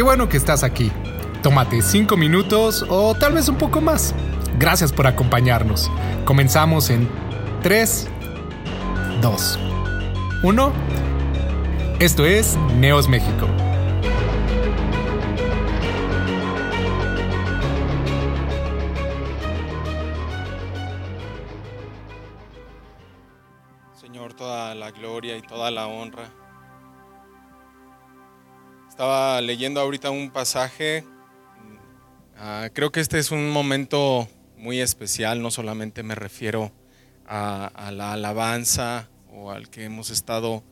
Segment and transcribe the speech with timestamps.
[0.00, 0.90] Qué bueno que estás aquí.
[1.42, 4.14] Tómate 5 minutos o tal vez un poco más.
[4.58, 5.90] Gracias por acompañarnos.
[6.24, 7.06] Comenzamos en
[7.62, 8.08] 3,
[9.20, 9.58] 2,
[10.42, 10.72] 1.
[11.98, 13.46] Esto es Neos México.
[24.00, 26.39] Señor, toda la gloria y toda la honra.
[29.40, 31.04] Leyendo ahorita un pasaje.
[32.36, 35.40] Ah, creo que este es un momento muy especial.
[35.40, 36.72] No solamente me refiero
[37.26, 40.62] a, la alabanza o al que hemos estado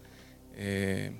[0.54, 1.12] eh,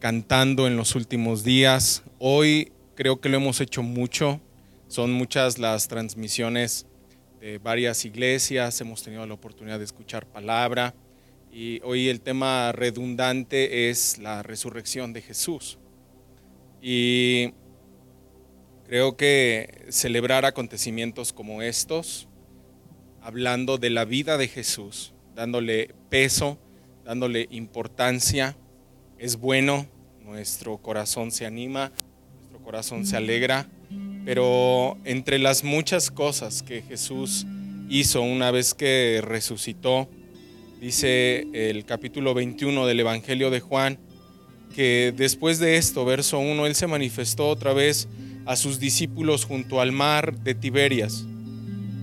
[0.00, 2.02] cantando en los últimos días.
[2.18, 4.40] Hoy creo que lo hemos hecho mucho.
[4.88, 6.86] Son muchas las transmisiones
[7.40, 8.80] de varias iglesias.
[8.80, 10.94] Hemos tenido la oportunidad de escuchar palabra.
[11.52, 15.78] Y hoy el tema redundante es la resurrección de Jesús.
[16.82, 17.54] Y
[18.86, 22.28] creo que celebrar acontecimientos como estos,
[23.22, 26.58] hablando de la vida de Jesús, dándole peso,
[27.04, 28.56] dándole importancia,
[29.16, 29.86] es bueno,
[30.24, 31.92] nuestro corazón se anima,
[32.40, 33.68] nuestro corazón se alegra,
[34.24, 37.46] pero entre las muchas cosas que Jesús
[37.88, 40.08] hizo una vez que resucitó,
[40.82, 44.00] Dice el capítulo 21 del Evangelio de Juan
[44.72, 48.08] que después de esto, verso 1, Él se manifestó otra vez
[48.46, 51.26] a sus discípulos junto al mar de Tiberias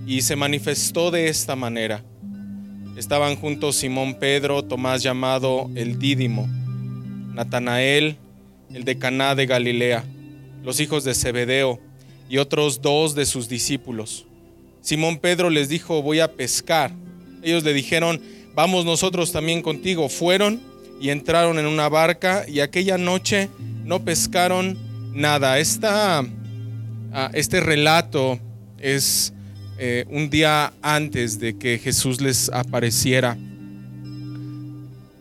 [0.06, 2.02] y se manifestó de esta manera.
[2.96, 6.48] Estaban juntos Simón Pedro, Tomás llamado el Dídimo,
[7.34, 8.16] Natanael,
[8.72, 10.04] el de Caná de Galilea,
[10.62, 11.80] los hijos de Zebedeo
[12.28, 14.26] y otros dos de sus discípulos.
[14.80, 16.92] Simón Pedro les dijo, voy a pescar.
[17.42, 18.20] Ellos le dijeron,
[18.54, 20.08] vamos nosotros también contigo.
[20.08, 20.60] Fueron
[21.00, 23.48] y entraron en una barca y aquella noche
[23.84, 24.78] no pescaron
[25.12, 25.58] nada.
[25.58, 26.22] Esta,
[27.12, 28.38] ah, este relato
[28.78, 29.32] es
[29.78, 33.36] eh, un día antes de que Jesús les apareciera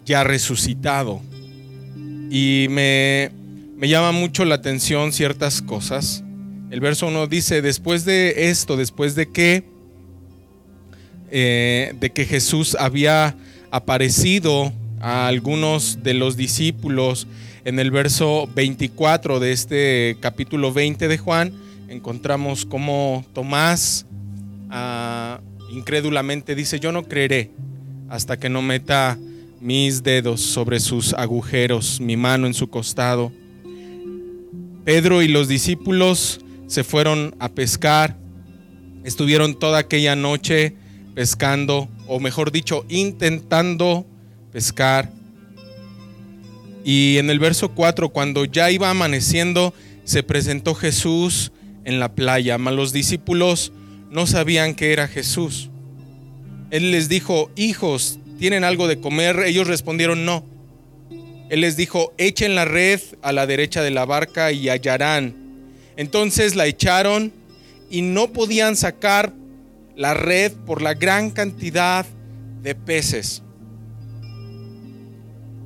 [0.05, 1.21] ya resucitado.
[2.29, 3.31] Y me,
[3.77, 6.23] me llama mucho la atención ciertas cosas.
[6.69, 9.63] El verso 1 dice, después de esto, después de que
[11.31, 13.35] eh, de que Jesús había
[13.69, 17.27] aparecido a algunos de los discípulos
[17.65, 21.53] en el verso 24 de este capítulo 20 de Juan,
[21.87, 24.05] encontramos como Tomás
[24.69, 27.51] ah, incrédulamente dice, yo no creeré
[28.09, 29.17] hasta que no meta
[29.61, 33.31] mis dedos sobre sus agujeros, mi mano en su costado.
[34.85, 38.17] Pedro y los discípulos se fueron a pescar,
[39.03, 40.75] estuvieron toda aquella noche
[41.13, 44.18] pescando, o mejor dicho, intentando pescar.
[46.83, 49.73] Y en el verso 4, cuando ya iba amaneciendo,
[50.05, 51.51] se presentó Jesús
[51.85, 53.71] en la playa, mas los discípulos
[54.09, 55.69] no sabían que era Jesús.
[56.71, 59.39] Él les dijo, hijos, ¿tienen algo de comer?
[59.45, 60.43] Ellos respondieron, no.
[61.49, 65.35] Él les dijo, echen la red a la derecha de la barca y hallarán.
[65.97, 67.33] Entonces la echaron
[67.89, 69.33] y no podían sacar
[69.95, 72.05] la red por la gran cantidad
[72.61, 73.41] de peces.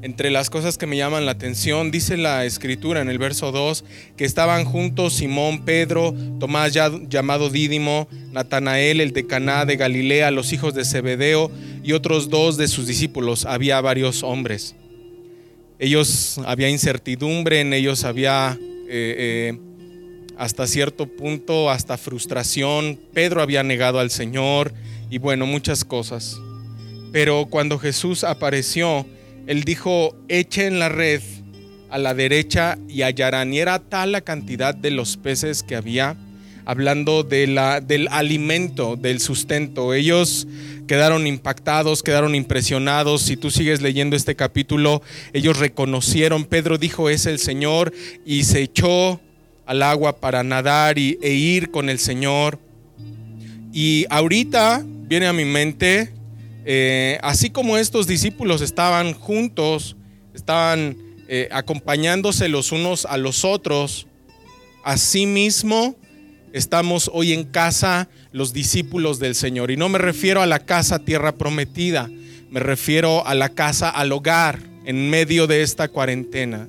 [0.03, 3.85] Entre las cosas que me llaman la atención, dice la escritura en el verso 2,
[4.17, 10.51] que estaban juntos Simón, Pedro, Tomás llamado Dídimo, Natanael, el de Caná de Galilea, los
[10.51, 11.49] hijos de Zebedeo
[11.85, 13.45] y otros dos de sus discípulos.
[13.45, 14.75] Había varios hombres.
[15.79, 18.59] Ellos, había incertidumbre, en ellos había
[18.89, 19.59] eh, eh,
[20.37, 22.99] hasta cierto punto, hasta frustración.
[23.13, 24.73] Pedro había negado al Señor
[25.09, 26.37] y bueno, muchas cosas.
[27.13, 29.05] Pero cuando Jesús apareció,
[29.47, 31.21] Él dijo, echen la red
[31.89, 33.53] a la derecha y hallarán.
[33.53, 36.15] Y era tal la cantidad de los peces que había,
[36.65, 39.93] hablando de la, del alimento, del sustento.
[39.93, 40.47] Ellos
[40.87, 43.21] quedaron impactados, quedaron impresionados.
[43.21, 45.01] Si tú sigues leyendo este capítulo,
[45.33, 47.93] ellos reconocieron, Pedro dijo, es el Señor,
[48.25, 49.19] y se echó
[49.65, 52.59] al agua para nadar y, e ir con el Señor.
[53.71, 56.13] Y ahorita viene a mi mente,
[56.65, 59.95] eh, así como estos discípulos estaban juntos,
[60.33, 64.07] estaban eh, acompañándose los unos a los otros,
[64.83, 65.95] así mismo
[66.53, 69.71] estamos hoy en casa los discípulos del Señor.
[69.71, 72.09] Y no me refiero a la casa tierra prometida,
[72.49, 76.67] me refiero a la casa, al hogar, en medio de esta cuarentena.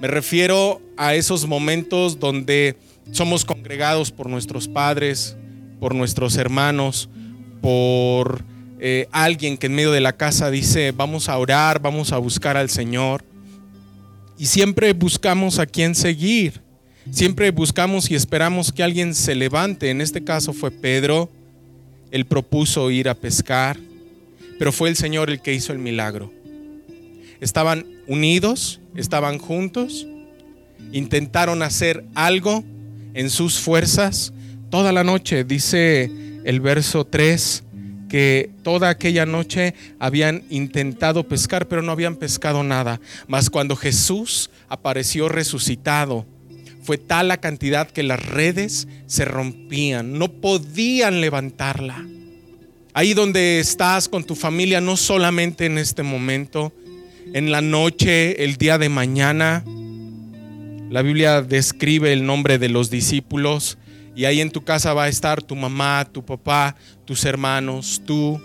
[0.00, 2.76] Me refiero a esos momentos donde
[3.12, 5.36] somos congregados por nuestros padres,
[5.80, 7.08] por nuestros hermanos,
[7.60, 8.44] por
[8.80, 12.56] eh, alguien que en medio de la casa dice, vamos a orar, vamos a buscar
[12.56, 13.24] al Señor.
[14.38, 16.60] Y siempre buscamos a quién seguir.
[17.10, 19.90] Siempre buscamos y esperamos que alguien se levante.
[19.90, 21.30] En este caso fue Pedro.
[22.10, 23.78] Él propuso ir a pescar,
[24.58, 26.32] pero fue el Señor el que hizo el milagro.
[27.40, 30.06] Estaban unidos, estaban juntos,
[30.92, 32.64] intentaron hacer algo
[33.14, 34.32] en sus fuerzas.
[34.70, 36.10] Toda la noche, dice
[36.44, 37.63] el verso 3,
[38.14, 43.00] que toda aquella noche habían intentado pescar, pero no habían pescado nada.
[43.26, 46.24] Mas cuando Jesús apareció resucitado,
[46.84, 52.06] fue tal la cantidad que las redes se rompían, no podían levantarla.
[52.92, 56.72] Ahí donde estás con tu familia, no solamente en este momento,
[57.32, 59.64] en la noche, el día de mañana,
[60.88, 63.76] la Biblia describe el nombre de los discípulos
[64.16, 68.40] y ahí en tu casa va a estar tu mamá, tu papá, tus hermanos, tú.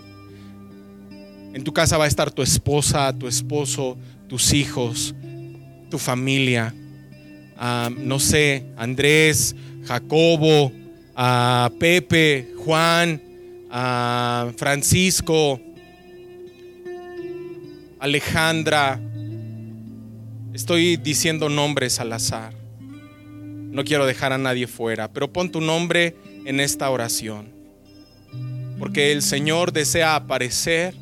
[1.54, 3.96] En tu casa va a estar tu esposa, tu esposo,
[4.28, 5.14] tus hijos,
[5.90, 6.74] tu familia.
[7.56, 10.72] Ah, no sé, Andrés, Jacobo,
[11.14, 13.20] a Pepe, Juan,
[13.70, 15.60] a Francisco,
[17.98, 19.00] Alejandra.
[20.52, 22.59] Estoy diciendo nombres al azar.
[23.70, 27.48] No quiero dejar a nadie fuera, pero pon tu nombre en esta oración.
[28.78, 30.94] Porque el Señor desea aparecer,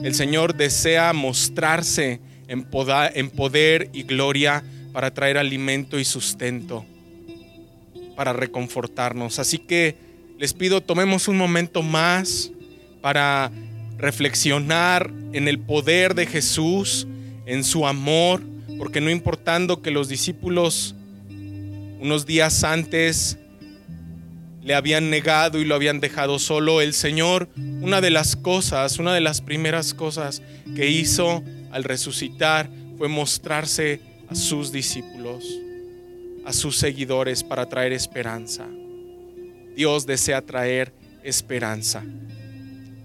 [0.00, 4.62] el Señor desea mostrarse en poder, y gloria
[4.92, 6.84] para traer alimento y sustento,
[8.16, 9.38] para reconfortarnos.
[9.38, 9.96] Así que
[10.38, 12.50] les pido, tomemos un momento más
[13.00, 13.50] para
[13.96, 17.06] reflexionar en el poder de Jesús,
[17.46, 18.42] en su amor,
[18.78, 20.94] porque no importando que los discípulos
[22.04, 23.38] unos días antes
[24.62, 29.14] le habían negado y lo habían dejado solo, el Señor, una de las cosas, una
[29.14, 30.42] de las primeras cosas
[30.76, 31.42] que hizo
[31.72, 32.68] al resucitar
[32.98, 35.46] fue mostrarse a sus discípulos,
[36.44, 38.66] a sus seguidores para traer esperanza.
[39.74, 40.92] Dios desea traer
[41.22, 42.02] esperanza.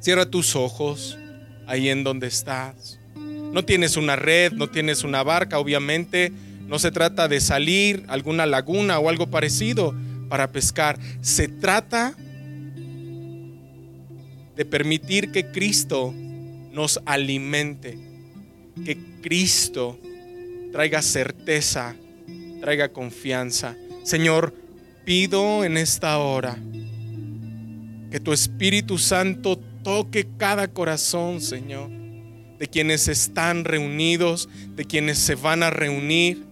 [0.02, 1.18] Cierra tus ojos
[1.68, 3.00] ahí en donde estás.
[3.16, 6.34] No tienes una red, no tienes una barca, obviamente
[6.70, 9.96] no se trata de salir a alguna laguna o algo parecido
[10.30, 11.00] para pescar.
[11.20, 12.16] Se trata
[14.56, 16.14] de permitir que Cristo
[16.72, 17.98] nos alimente,
[18.86, 20.00] que Cristo
[20.72, 21.96] traiga certeza,
[22.62, 23.76] traiga confianza.
[24.04, 24.54] Señor,
[25.06, 26.56] pido en esta hora
[28.12, 31.90] que tu Espíritu Santo toque cada corazón, Señor,
[32.60, 36.49] de quienes están reunidos, de quienes se van a reunir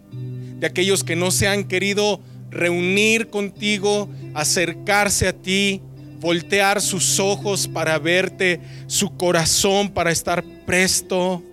[0.59, 2.19] de aquellos que no se han querido
[2.50, 5.81] reunir contigo, acercarse a ti,
[6.19, 11.44] voltear sus ojos para verte, su corazón para estar presto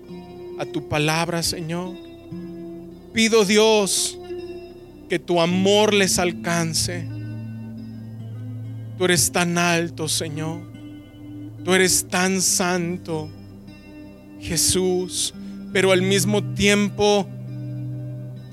[0.59, 1.95] a tu palabra, Señor.
[3.13, 4.19] Pido Dios
[5.09, 7.07] que tu amor les alcance.
[8.97, 10.61] Tú eres tan alto, Señor.
[11.65, 13.31] Tú eres tan santo,
[14.41, 15.35] Jesús,
[15.73, 17.27] pero al mismo tiempo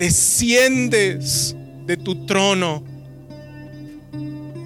[0.02, 1.56] desciendes
[1.86, 2.84] de tu trono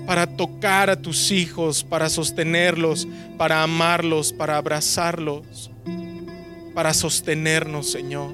[0.07, 3.05] para tocar a tus hijos, para sostenerlos,
[3.37, 5.69] para amarlos, para abrazarlos,
[6.73, 8.33] para sostenernos, Señor.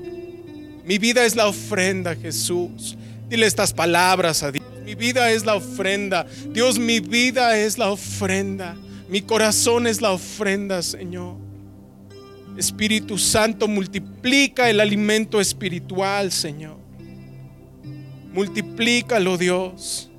[0.86, 2.96] Mi vida es la ofrenda, Jesús.
[3.27, 4.63] Dile estas palabras a Dios.
[4.86, 6.27] Mi vida es la ofrenda.
[6.50, 8.75] Dios, mi vida es la ofrenda.
[9.10, 11.38] Mi corazón es la ofrenda, Señor.
[12.60, 16.80] Espíritu Santo, multiplica el alimento espiritual, Señor.
[18.33, 20.09] Multiplícalo, Dios.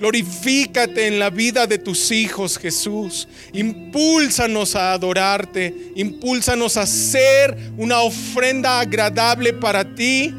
[0.00, 3.28] Glorifícate en la vida de tus hijos, Jesús.
[3.52, 5.92] Impúlsanos a adorarte.
[5.94, 10.34] Impúlsanos a ser una ofrenda agradable para ti.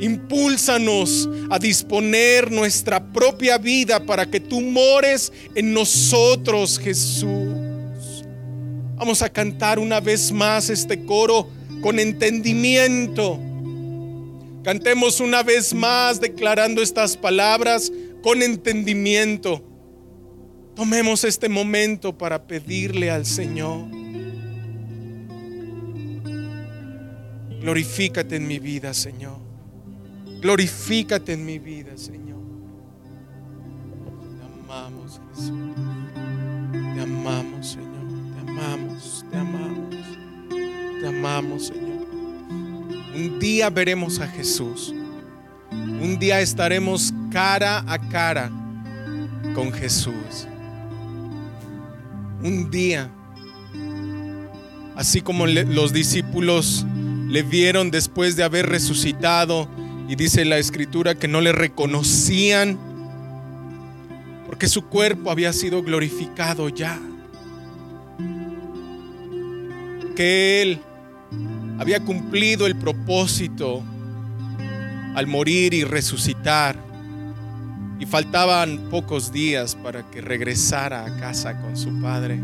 [0.00, 7.28] Impúlsanos a disponer nuestra propia vida para que tú mores en nosotros, Jesús.
[8.96, 11.50] Vamos a cantar una vez más este coro
[11.82, 13.38] con entendimiento
[14.64, 17.92] Cantemos una vez más declarando estas palabras
[18.22, 19.62] con entendimiento.
[20.74, 23.84] Tomemos este momento para pedirle al Señor.
[27.60, 29.36] Glorifícate en mi vida, Señor.
[30.40, 32.40] Glorifícate en mi vida, Señor.
[34.38, 35.50] Te amamos, Jesús.
[36.72, 38.34] Te amamos, Señor.
[38.34, 39.94] Te amamos, te amamos.
[41.00, 41.93] Te amamos, Señor.
[43.14, 44.92] Un día veremos a Jesús.
[45.70, 48.50] Un día estaremos cara a cara
[49.54, 50.48] con Jesús.
[52.42, 53.08] Un día,
[54.96, 56.84] así como los discípulos
[57.28, 59.68] le vieron después de haber resucitado
[60.08, 62.78] y dice la escritura que no le reconocían
[64.46, 67.00] porque su cuerpo había sido glorificado ya.
[70.16, 70.80] Que él
[71.78, 73.82] había cumplido el propósito
[75.14, 76.76] al morir y resucitar.
[77.98, 82.40] Y faltaban pocos días para que regresara a casa con su padre.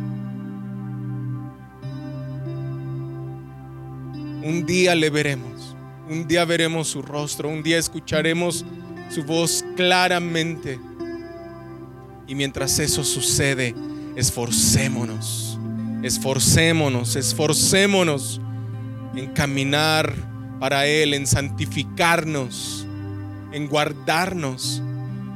[4.43, 5.77] Un día le veremos,
[6.09, 8.65] un día veremos su rostro, un día escucharemos
[9.11, 10.79] su voz claramente.
[12.27, 13.75] Y mientras eso sucede,
[14.17, 15.59] esforcémonos,
[16.03, 18.41] esforcémonos, esforcémonos
[19.15, 20.13] en caminar
[20.59, 22.87] para Él, en santificarnos,
[23.53, 24.83] en guardarnos,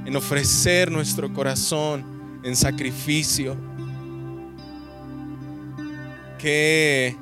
[0.04, 3.56] en ofrecer nuestro corazón en sacrificio.
[6.38, 7.16] Que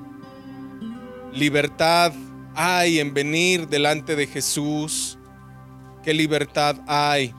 [1.32, 2.12] libertad
[2.54, 5.18] hay en venir delante de Jesús?
[6.02, 7.32] ¿Qué libertad hay?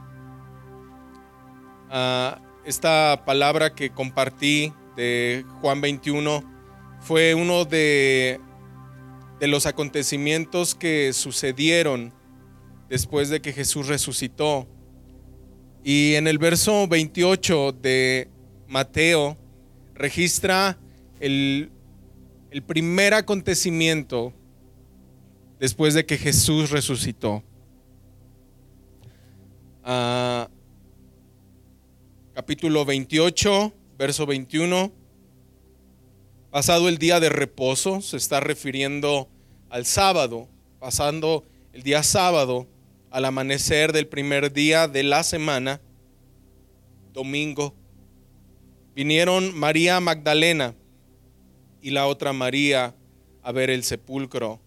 [1.92, 6.44] Ah, esta palabra que compartí de Juan 21
[7.02, 8.40] fue uno de,
[9.40, 12.14] de los acontecimientos que sucedieron
[12.90, 14.68] después de que Jesús resucitó.
[15.84, 18.30] Y en el verso 28 de
[18.68, 19.38] Mateo
[19.96, 20.78] registra
[21.20, 21.70] el
[22.66, 24.34] primer acontecimiento
[25.60, 27.42] después de que Jesús resucitó.
[29.82, 30.50] Ah,
[32.34, 34.92] capítulo 28, verso 21.
[36.54, 39.28] Pasado el día de reposo, se está refiriendo
[39.72, 42.68] al sábado, pasando el día sábado
[43.10, 45.82] al amanecer del primer día de la semana,
[47.12, 47.74] domingo,
[48.94, 50.76] vinieron María Magdalena
[51.82, 52.96] y la otra María
[53.42, 54.62] a ver el sepulcro.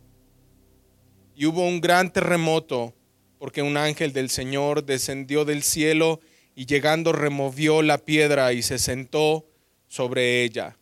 [1.37, 2.97] Y hubo un gran terremoto
[3.39, 6.19] porque un ángel del Señor descendió del cielo
[6.57, 9.47] y llegando removió la piedra y se sentó
[9.87, 10.77] sobre ella.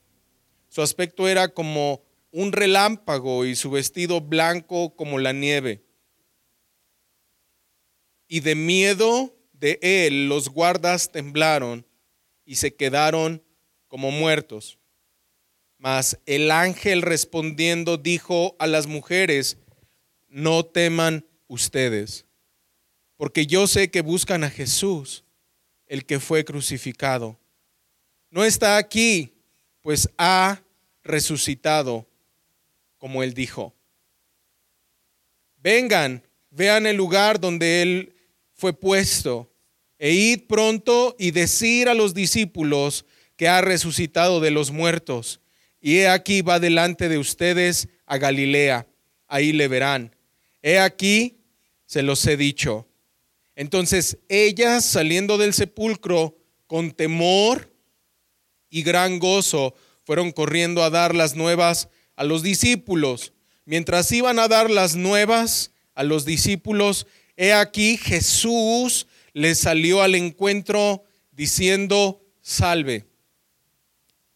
[0.75, 2.03] Su aspecto era como
[2.33, 5.85] un relámpago y su vestido blanco como la nieve.
[8.27, 11.87] Y de miedo de él los guardas temblaron
[12.45, 13.41] y se quedaron
[13.87, 14.81] como muertos.
[15.79, 19.59] Mas el ángel respondiendo dijo a las mujeres,
[20.27, 22.27] no teman ustedes,
[23.15, 25.23] porque yo sé que buscan a Jesús,
[25.87, 27.39] el que fue crucificado.
[28.29, 29.31] No está aquí,
[29.81, 30.64] pues ha
[31.05, 32.09] resucitado,
[32.99, 33.75] como él dijo.
[35.59, 38.15] Vengan, vean el lugar donde él
[38.53, 39.53] fue puesto,
[39.99, 43.05] e id pronto y decir a los discípulos
[43.37, 45.41] que ha resucitado de los muertos
[45.85, 48.87] y he aquí va delante de ustedes a Galilea,
[49.29, 50.17] ahí le verán.
[50.63, 51.37] He aquí,
[51.85, 52.89] se los he dicho.
[53.55, 57.71] Entonces ellas saliendo del sepulcro con temor
[58.71, 63.33] y gran gozo fueron corriendo a dar las nuevas a los discípulos.
[63.65, 67.07] Mientras iban a dar las nuevas a los discípulos,
[67.37, 73.07] he aquí Jesús les salió al encuentro diciendo, salve,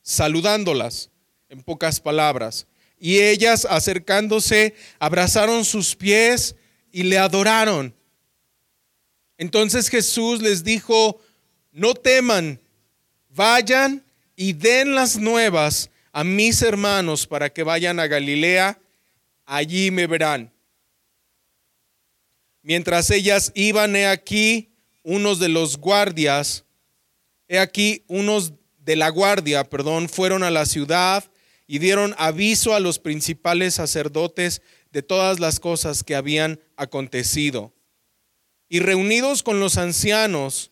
[0.02, 1.10] saludándolas
[1.48, 2.66] en pocas palabras.
[2.98, 6.56] Y ellas acercándose, abrazaron sus pies
[6.90, 7.94] y le adoraron.
[9.36, 11.20] Entonces Jesús les dijo,
[11.70, 12.60] no teman,
[13.28, 14.02] vayan
[14.40, 18.80] y den las nuevas a mis hermanos para que vayan a Galilea,
[19.44, 20.54] allí me verán.
[22.62, 24.70] Mientras ellas iban, he aquí,
[25.02, 26.64] unos de los guardias,
[27.48, 31.28] he aquí, unos de la guardia, perdón, fueron a la ciudad
[31.66, 37.74] y dieron aviso a los principales sacerdotes de todas las cosas que habían acontecido.
[38.68, 40.70] Y reunidos con los ancianos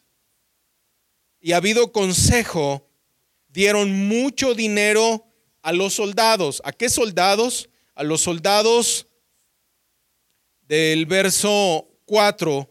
[1.40, 2.86] y habido consejo,
[3.56, 5.24] dieron mucho dinero
[5.62, 6.60] a los soldados.
[6.62, 7.70] ¿A qué soldados?
[7.94, 9.06] A los soldados
[10.68, 12.70] del verso 4.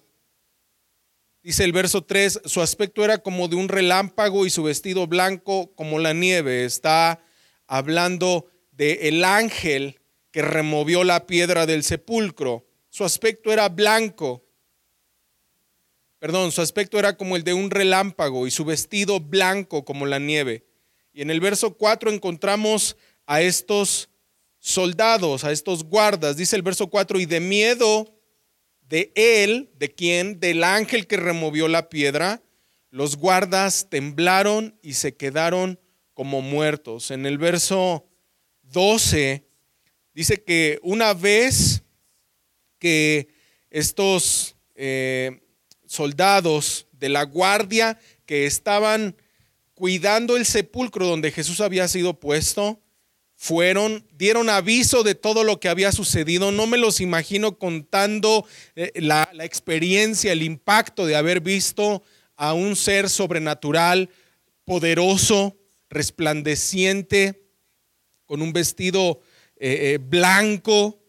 [1.41, 5.73] Dice el verso 3, su aspecto era como de un relámpago y su vestido blanco
[5.73, 6.65] como la nieve.
[6.65, 7.19] Está
[7.65, 9.99] hablando del el ángel
[10.29, 12.63] que removió la piedra del sepulcro.
[12.91, 14.45] Su aspecto era blanco.
[16.19, 20.19] Perdón, su aspecto era como el de un relámpago y su vestido blanco como la
[20.19, 20.64] nieve.
[21.15, 24.09] Y en el verso 4 encontramos a estos
[24.59, 26.35] soldados, a estos guardas.
[26.35, 28.13] Dice el verso 4, y de miedo
[28.81, 32.43] de él, de quién, del ángel que removió la piedra,
[32.89, 35.79] los guardas temblaron y se quedaron
[36.13, 37.11] como muertos.
[37.11, 38.05] En el verso
[38.63, 39.47] 12
[40.13, 41.83] dice que una vez
[42.77, 43.29] que
[43.69, 45.47] estos eh,
[45.85, 49.15] soldados de la guardia que estaban
[49.75, 52.81] cuidando el sepulcro donde Jesús había sido puesto,
[53.35, 56.51] fueron, dieron aviso de todo lo que había sucedido.
[56.51, 62.01] No me los imagino contando eh, la, experiencia, el impacto de haber visto
[62.37, 64.09] a un ser sobrenatural,
[64.63, 65.57] poderoso,
[65.89, 67.43] resplandeciente,
[68.25, 69.19] con un vestido
[69.57, 70.99] eh, eh, blanco,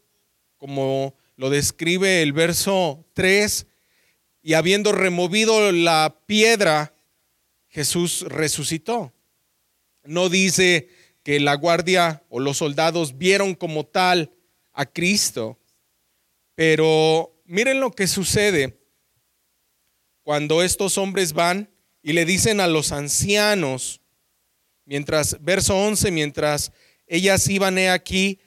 [0.57, 3.67] como lo describe el verso 3,
[4.43, 6.93] y habiendo removido la piedra,
[7.77, 9.13] Jesús resucitó.
[10.03, 10.89] No dice
[11.23, 14.33] que la guardia o los soldados vieron como tal
[14.73, 15.59] a Cristo,
[16.55, 18.81] pero miren lo que sucede
[20.23, 21.69] cuando estos hombres van
[22.01, 24.01] y le dicen a los ancianos,
[24.87, 26.73] mientras, verso 11, mientras
[27.07, 28.41] ellas iban he aquí,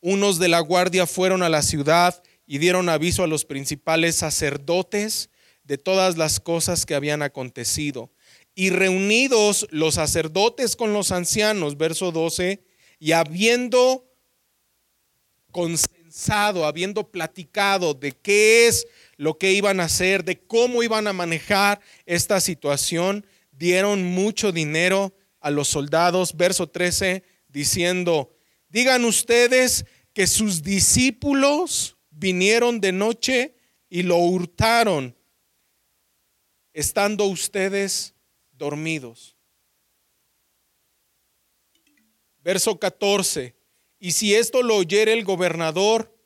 [0.00, 5.30] unos de la guardia fueron a la ciudad y dieron aviso a los principales sacerdotes
[5.62, 8.10] de todas las cosas que habían acontecido.
[8.54, 12.62] Y reunidos los sacerdotes con los ancianos, verso 12,
[12.98, 14.06] y habiendo
[15.50, 21.12] consensado, habiendo platicado de qué es lo que iban a hacer, de cómo iban a
[21.12, 28.34] manejar esta situación, dieron mucho dinero a los soldados, verso 13, diciendo,
[28.68, 33.54] digan ustedes que sus discípulos vinieron de noche
[33.88, 35.16] y lo hurtaron,
[36.72, 38.14] estando ustedes
[38.62, 39.34] dormidos.
[42.44, 43.56] Verso 14,
[43.98, 46.16] y si esto lo oyere el gobernador,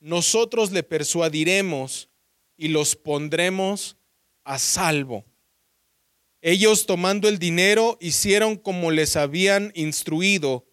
[0.00, 2.08] nosotros le persuadiremos
[2.56, 3.98] y los pondremos
[4.42, 5.26] a salvo.
[6.40, 10.64] Ellos tomando el dinero hicieron como les habían instruido.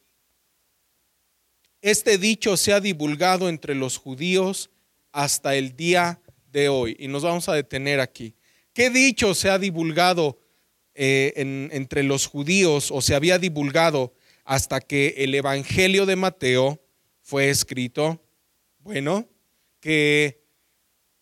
[1.82, 4.70] Este dicho se ha divulgado entre los judíos
[5.12, 6.22] hasta el día
[6.54, 6.96] de hoy.
[6.98, 8.36] Y nos vamos a detener aquí.
[8.72, 10.40] ¿Qué dicho se ha divulgado
[11.02, 11.32] eh,
[11.72, 16.82] entre los judíos o se había divulgado hasta que el Evangelio de Mateo
[17.22, 18.22] fue escrito?
[18.80, 19.30] Bueno,
[19.80, 20.44] que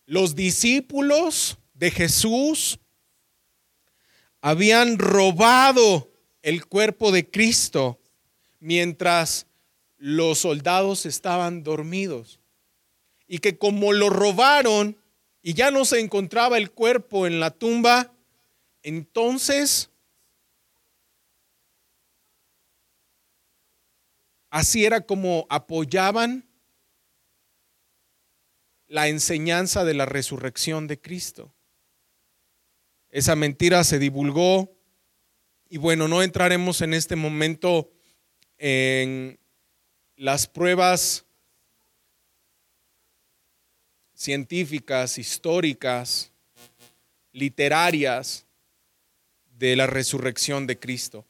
[0.04, 2.80] los discípulos de Jesús
[4.40, 6.10] habían robado
[6.42, 8.00] el cuerpo de Cristo
[8.58, 9.46] mientras
[9.96, 12.40] los soldados estaban dormidos.
[13.28, 14.98] Y que como lo robaron
[15.40, 18.12] y ya no se encontraba el cuerpo en la tumba,
[18.88, 19.90] entonces
[24.48, 26.48] así era como apoyaban
[28.86, 31.52] la enseñanza de la resurrección de Cristo.
[33.10, 34.74] Esa mentira se divulgó
[35.68, 37.92] y bueno, no entraremos en este momento
[38.56, 39.38] en
[40.16, 41.26] las pruebas
[44.14, 46.32] científicas, históricas,
[47.32, 48.47] literarias
[49.58, 51.26] de la resurrección de Cristo.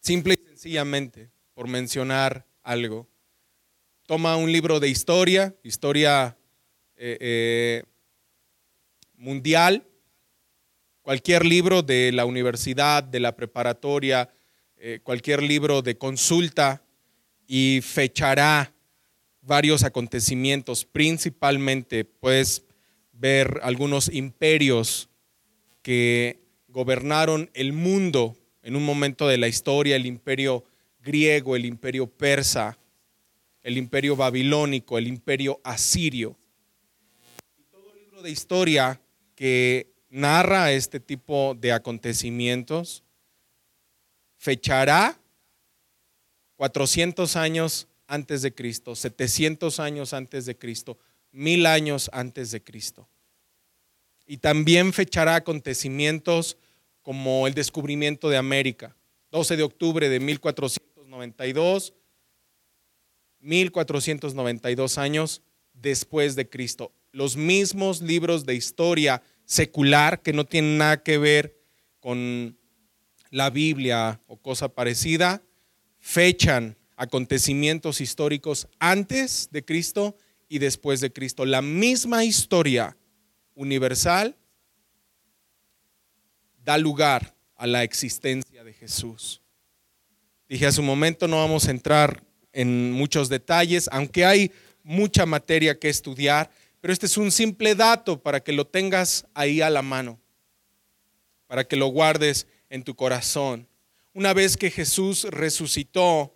[0.00, 3.08] Simple y sencillamente, por mencionar algo.
[4.06, 6.36] Toma un libro de historia, historia
[6.96, 7.82] eh, eh,
[9.14, 9.86] mundial,
[11.02, 14.30] Cualquier libro de la universidad, de la preparatoria,
[14.76, 16.80] eh, cualquier libro de consulta
[17.48, 18.72] y fechará
[19.40, 20.84] varios acontecimientos.
[20.84, 22.62] Principalmente puedes
[23.12, 25.08] ver algunos imperios
[25.82, 26.41] que
[26.72, 30.64] gobernaron el mundo en un momento de la historia, el imperio
[31.00, 32.78] griego, el imperio persa,
[33.62, 36.36] el imperio babilónico, el imperio asirio.
[37.58, 39.00] Y todo libro de historia
[39.34, 43.04] que narra este tipo de acontecimientos,
[44.36, 45.18] fechará
[46.56, 50.98] 400 años antes de Cristo, 700 años antes de Cristo,
[51.30, 53.08] mil años antes de Cristo.
[54.32, 56.56] Y también fechará acontecimientos
[57.02, 58.96] como el descubrimiento de América,
[59.30, 61.92] 12 de octubre de 1492,
[63.40, 65.42] 1492 años
[65.74, 66.94] después de Cristo.
[67.10, 71.54] Los mismos libros de historia secular que no tiene nada que ver
[72.00, 72.56] con
[73.28, 75.42] la Biblia o cosa parecida,
[75.98, 80.16] fechan acontecimientos históricos antes de Cristo
[80.48, 81.44] y después de Cristo.
[81.44, 82.96] La misma historia
[83.54, 84.36] universal
[86.64, 89.40] da lugar a la existencia de Jesús.
[90.48, 95.78] Dije hace un momento, no vamos a entrar en muchos detalles, aunque hay mucha materia
[95.78, 99.82] que estudiar, pero este es un simple dato para que lo tengas ahí a la
[99.82, 100.20] mano,
[101.46, 103.68] para que lo guardes en tu corazón.
[104.12, 106.34] Una vez que Jesús resucitó,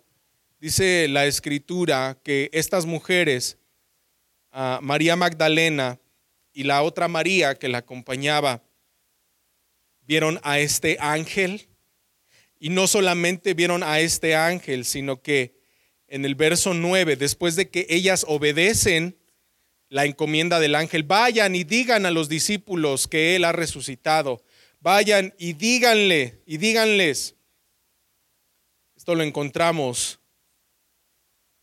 [0.59, 3.57] dice la escritura que estas mujeres,
[4.81, 5.99] María Magdalena
[6.57, 8.63] y la otra María que la acompañaba,
[10.07, 11.67] vieron a este ángel.
[12.59, 15.53] Y no solamente vieron a este ángel, sino que
[16.07, 19.19] en el verso 9, después de que ellas obedecen
[19.89, 24.41] la encomienda del ángel, vayan y digan a los discípulos que Él ha resucitado.
[24.79, 27.35] Vayan y díganle, y díganles.
[28.95, 30.19] Esto lo encontramos.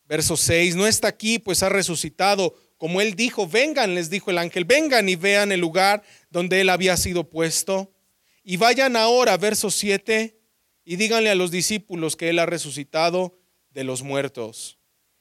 [0.05, 2.55] Verso 6, no está aquí, pues ha resucitado.
[2.85, 6.68] Como Él dijo, vengan, les dijo el ángel, vengan y vean el lugar donde Él
[6.68, 7.94] había sido puesto.
[8.42, 10.38] Y vayan ahora, verso 7,
[10.85, 13.38] y díganle a los discípulos que Él ha resucitado
[13.70, 14.79] de los muertos.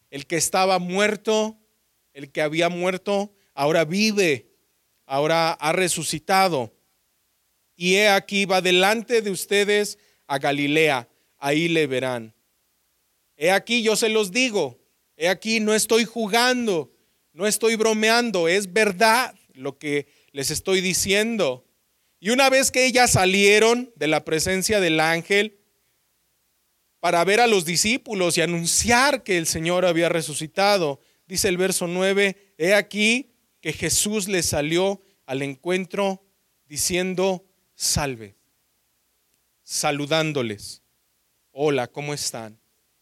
[0.10, 1.58] El que estaba muerto,
[2.12, 4.52] el que había muerto, ahora vive,
[5.06, 6.76] ahora ha resucitado.
[7.78, 12.36] Y he aquí va delante de ustedes a Galilea, ahí le verán.
[13.38, 14.82] He aquí yo se los digo,
[15.15, 16.92] he aquí no estoy jugando,
[17.34, 21.65] no estoy bromeando, es verdad lo que les estoy diciendo.
[22.19, 25.60] Y una vez que ellas salieron de la presencia del ángel
[27.00, 31.88] para ver a los discípulos y anunciar que el Señor había resucitado, dice el verso
[31.88, 36.24] 9, he aquí que Jesús les salió al encuentro
[36.65, 38.38] diciendo, salve,
[39.63, 40.82] saludándoles,
[41.52, 42.60] hola, ¿cómo están?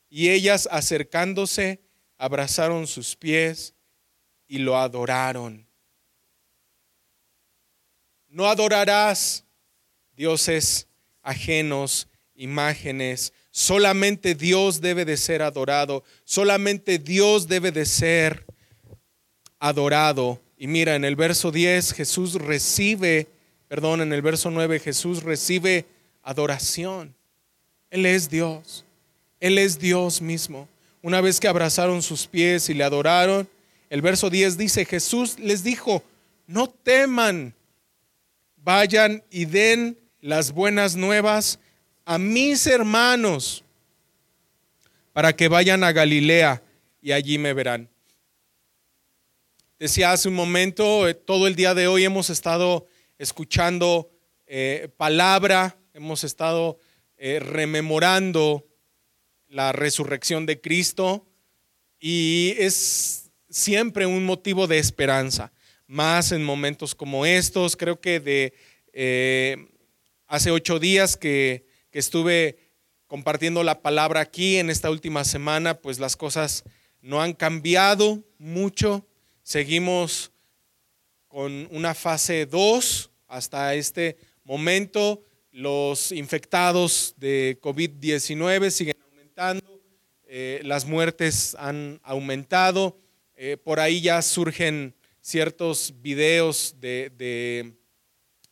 [0.10, 1.82] Y ellas acercándose,
[2.18, 3.76] abrazaron sus pies
[4.52, 5.66] y lo adoraron.
[8.28, 9.46] No adorarás
[10.18, 10.88] dioses
[11.22, 13.32] ajenos, imágenes.
[13.52, 16.04] Solamente Dios debe de ser adorado.
[16.26, 18.46] Solamente Dios debe de ser
[19.58, 20.42] adorado.
[20.58, 23.30] Y mira, en el verso 10 Jesús recibe,
[23.70, 25.86] perdón, en el verso 9 Jesús recibe
[26.24, 27.16] adoración.
[27.90, 28.84] Él es Dios.
[29.40, 30.68] Él es Dios mismo.
[31.02, 33.48] Una vez que abrazaron sus pies y le adoraron,
[33.92, 36.02] el verso 10 dice, Jesús les dijo,
[36.48, 37.54] no teman
[38.56, 41.60] vayan y den las buenas nuevas
[42.06, 43.66] a mis hermanos
[45.12, 46.64] para que vayan a Galilea
[47.02, 47.90] y allí me verán.
[49.78, 54.10] Decía hace un momento, eh, todo el día de hoy hemos estado escuchando
[54.48, 56.80] eh, palabra, hemos estado
[57.18, 58.66] eh, rememorando
[59.50, 61.28] la resurrección de Cristo
[62.00, 63.21] y es
[63.52, 65.52] siempre un motivo de esperanza
[65.88, 67.76] más en momentos como estos.
[67.76, 68.54] Creo que de
[68.94, 69.68] eh,
[70.26, 72.58] hace ocho días que, que estuve
[73.08, 76.64] compartiendo la palabra aquí en esta última semana, pues las cosas
[77.02, 79.06] no han cambiado mucho.
[79.44, 80.32] Seguimos
[81.28, 85.24] con una fase 2 hasta este momento.
[85.52, 89.82] Los infectados de COVID-19 siguen aumentando,
[90.26, 92.98] eh, las muertes han aumentado,
[93.44, 97.74] eh, por ahí ya surgen ciertos videos de,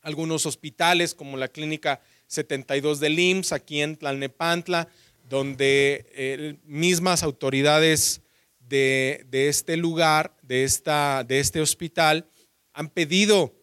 [0.02, 4.88] algunos hospitales como la Clínica 72 del IMSS aquí en Tlalnepantla,
[5.30, 8.22] donde eh, mismas autoridades
[8.68, 12.28] de, este lugar, de, esta, de este hospital,
[12.74, 13.54] han pedido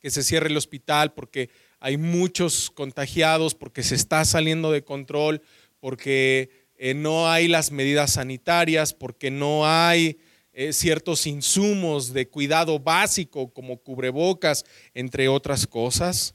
[0.00, 5.40] que se cierre el hospital porque hay muchos contagiados, porque se está saliendo de control,
[5.78, 10.18] porque eh, no hay las medidas sanitarias, porque no hay
[10.54, 16.34] eh, ciertos insumos de cuidado básico como cubrebocas, entre otras cosas.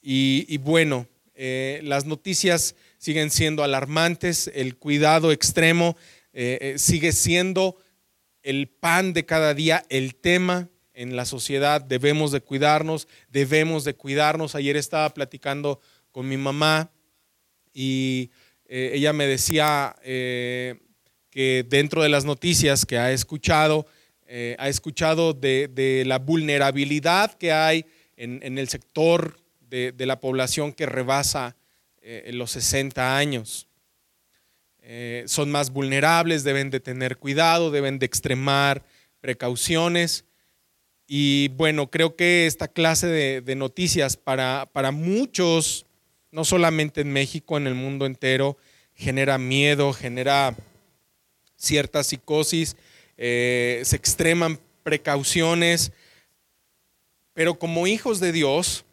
[0.00, 5.98] Y, bueno, eh, las noticias siguen siendo alarmantes, el cuidado extremo
[6.32, 7.76] eh, sigue siendo
[8.42, 13.94] el pan de cada día, el tema en la sociedad, debemos de cuidarnos, debemos de
[13.94, 14.54] cuidarnos.
[14.54, 16.90] Ayer estaba platicando con mi mamá
[17.74, 18.30] y
[18.68, 19.94] ella me decía,
[21.36, 23.86] que dentro de las noticias que ha escuchado,
[24.26, 27.84] eh, ha escuchado de, la vulnerabilidad que hay
[28.16, 31.54] en, el sector de, la población que rebasa
[32.00, 33.68] eh, los 60 años.
[34.80, 38.82] Eh, son más vulnerables, deben de tener cuidado, deben de extremar
[39.20, 40.24] precauciones.
[41.06, 45.84] Y bueno, creo que esta clase de, noticias para, para muchos,
[46.30, 48.56] no solamente en México, en el mundo entero,
[48.94, 50.56] genera miedo, genera
[51.56, 52.76] cierta psicosis,
[53.16, 55.92] eh, se extreman precauciones,
[57.34, 58.84] pero como hijos de Dios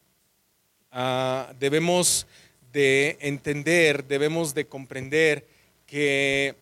[0.91, 2.25] ah, debemos
[2.71, 5.45] de entender, debemos de comprender
[5.85, 6.55] que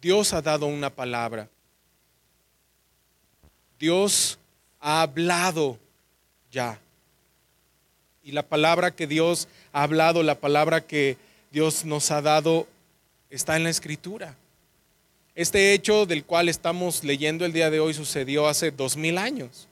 [0.00, 1.48] Dios ha dado una palabra.
[3.78, 4.38] Dios
[4.78, 5.78] ha hablado
[6.50, 6.80] ya.
[8.22, 11.16] Y la palabra que Dios ha hablado, la palabra que
[11.50, 12.66] Dios nos ha dado
[13.30, 14.36] está en la escritura.
[15.34, 19.68] Este hecho del cual estamos leyendo el día de hoy sucedió hace dos mil años.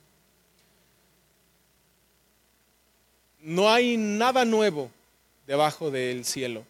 [3.41, 4.91] No hay nada nuevo
[5.47, 6.65] debajo del cielo,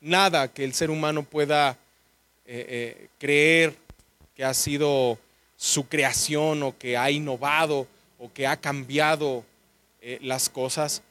[0.00, 1.78] nada que el ser humano pueda
[2.46, 3.76] eh, eh, creer
[4.34, 5.18] que ha sido
[5.56, 7.86] su creación o que ha innovado
[8.18, 9.44] o que ha cambiado
[10.00, 11.02] eh, las cosas.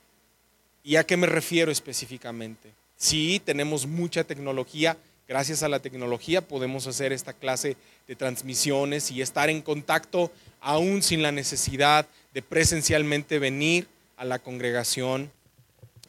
[0.84, 2.72] ¿Y a qué me refiero específicamente?
[2.98, 4.98] Sí, tenemos mucha tecnología.
[5.28, 10.32] Gracias a la tecnología podemos hacer esta clase de transmisiones y estar en contacto
[10.62, 15.32] aún sin la necesidad de presencialmente venir a la congregación.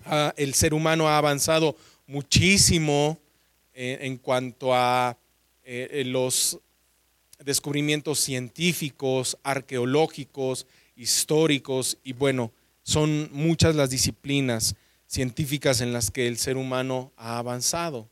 [0.07, 3.19] Ah, el ser humano ha avanzado muchísimo
[3.75, 5.15] eh, en cuanto a
[5.65, 6.59] eh, los
[7.45, 12.51] descubrimientos científicos, arqueológicos, históricos y bueno,
[12.83, 14.75] son muchas las disciplinas
[15.09, 18.09] científicas en las que el ser humano ha avanzado.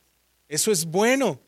[0.49, 1.39] Eso es bueno.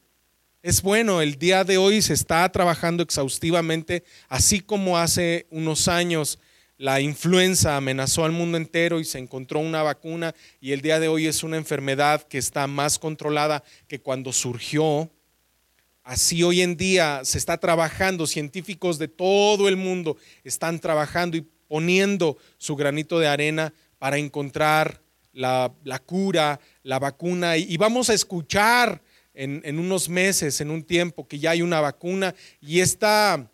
[0.62, 6.38] Es bueno, el día de hoy se está trabajando exhaustivamente, así como hace unos años
[6.78, 11.08] la influenza amenazó al mundo entero y se encontró una vacuna y el día de
[11.08, 15.10] hoy es una enfermedad que está más controlada que cuando surgió.
[16.04, 21.46] Así hoy en día se está trabajando, científicos de todo el mundo están trabajando y
[21.70, 25.02] poniendo su granito de arena para encontrar
[25.40, 29.02] la, cura, la vacuna, y, vamos a escuchar
[29.34, 33.50] en, unos meses, en un tiempo, que ya hay una vacuna y esta,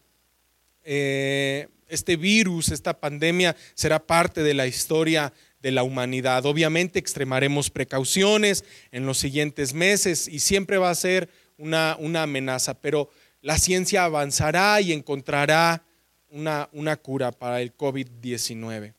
[0.84, 6.46] eh, este virus, esta pandemia será parte de la historia de la humanidad.
[6.48, 12.74] Obviamente extremaremos precauciones en los siguientes meses y siempre va a ser una, una amenaza,
[12.74, 15.84] pero la ciencia avanzará y encontrará
[16.30, 18.96] una, una cura para el COVID-19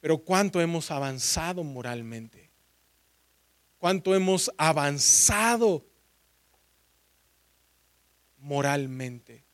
[0.00, 2.50] pero cuánto hemos avanzado moralmente,
[3.78, 5.84] cuánto hemos avanzado
[8.38, 9.44] moralmente.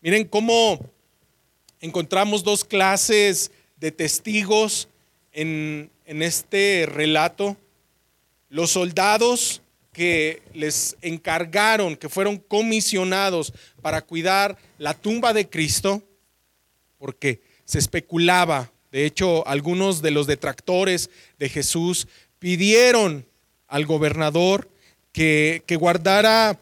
[0.00, 0.80] Miren cómo
[1.80, 4.88] encontramos dos clases de testigos
[5.32, 7.56] en, este relato.
[8.48, 16.02] Los soldados que les encargaron, que fueron comisionados para cuidar la tumba de Cristo,
[16.98, 22.06] porque se especulaba de hecho, algunos de los detractores de Jesús
[22.38, 23.26] pidieron
[23.66, 24.70] al gobernador
[25.12, 26.58] que, guardara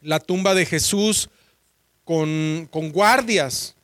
[0.00, 1.28] la tumba de Jesús
[2.04, 3.74] con, con guardias,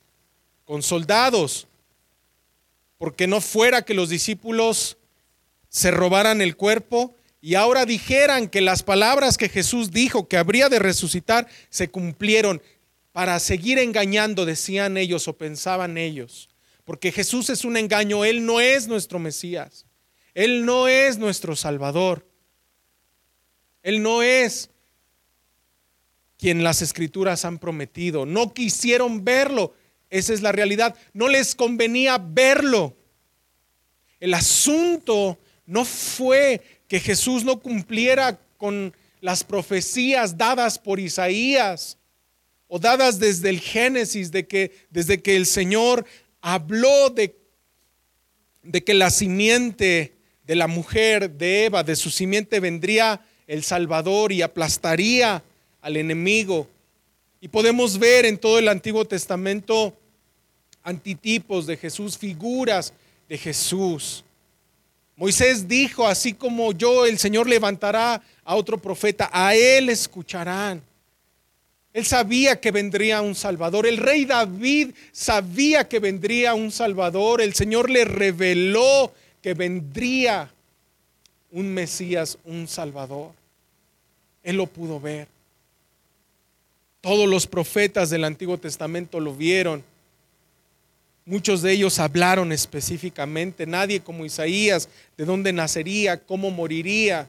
[0.65, 1.67] con soldados,
[2.97, 4.97] porque no fuera que los discípulos
[5.69, 10.69] se robaran el cuerpo y ahora dijeran que las palabras que Jesús dijo que habría
[10.69, 12.63] de resucitar se cumplieron
[13.11, 16.49] para seguir engañando, decían ellos o pensaban ellos
[16.87, 19.85] porque Jesús es un engaño, Él no es nuestro Mesías,
[20.33, 22.25] Él no es nuestro Salvador,
[23.83, 24.69] Él no es
[26.37, 29.75] quien las escrituras han prometido, no quisieron verlo,
[30.09, 32.95] esa es la realidad, no les convenía verlo.
[34.21, 41.97] El asunto no fue que Jesús no cumpliera con las profecías dadas por Isaías
[42.69, 46.05] o dadas desde el Génesis, de que desde que el Señor
[46.53, 47.35] habló de,
[48.63, 50.13] de que la simiente
[50.45, 55.43] de la mujer de Eva, de su simiente vendría el Salvador y aplastaría
[55.81, 56.67] al enemigo.
[57.41, 59.93] Y podemos ver en todo el Antiguo Testamento
[60.83, 62.93] antitipos de Jesús, figuras
[63.27, 64.23] de Jesús.
[65.17, 70.81] Moisés dijo, así como yo, el Señor levantará a otro profeta, a él escucharán.
[71.97, 73.87] Él sabía que vendría un Salvador.
[73.87, 77.41] El rey David sabía que vendría un Salvador.
[77.41, 80.47] El Señor le reveló que vendría
[81.49, 83.31] un Mesías, un Salvador.
[84.43, 85.27] Él lo pudo ver.
[87.01, 89.83] Todos los profetas del Antiguo Testamento lo vieron.
[91.25, 93.65] Muchos de ellos hablaron específicamente.
[93.65, 97.27] Nadie como Isaías, de dónde nacería, cómo moriría,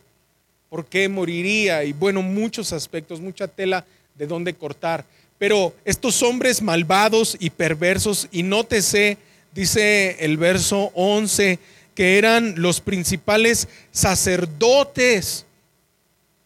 [0.69, 1.85] por qué moriría.
[1.85, 3.87] Y bueno, muchos aspectos, mucha tela
[4.19, 5.05] de dónde cortar.
[5.39, 9.17] Pero estos hombres malvados y perversos, y nótese,
[9.55, 11.59] dice el verso 11,
[11.95, 15.47] que eran los principales sacerdotes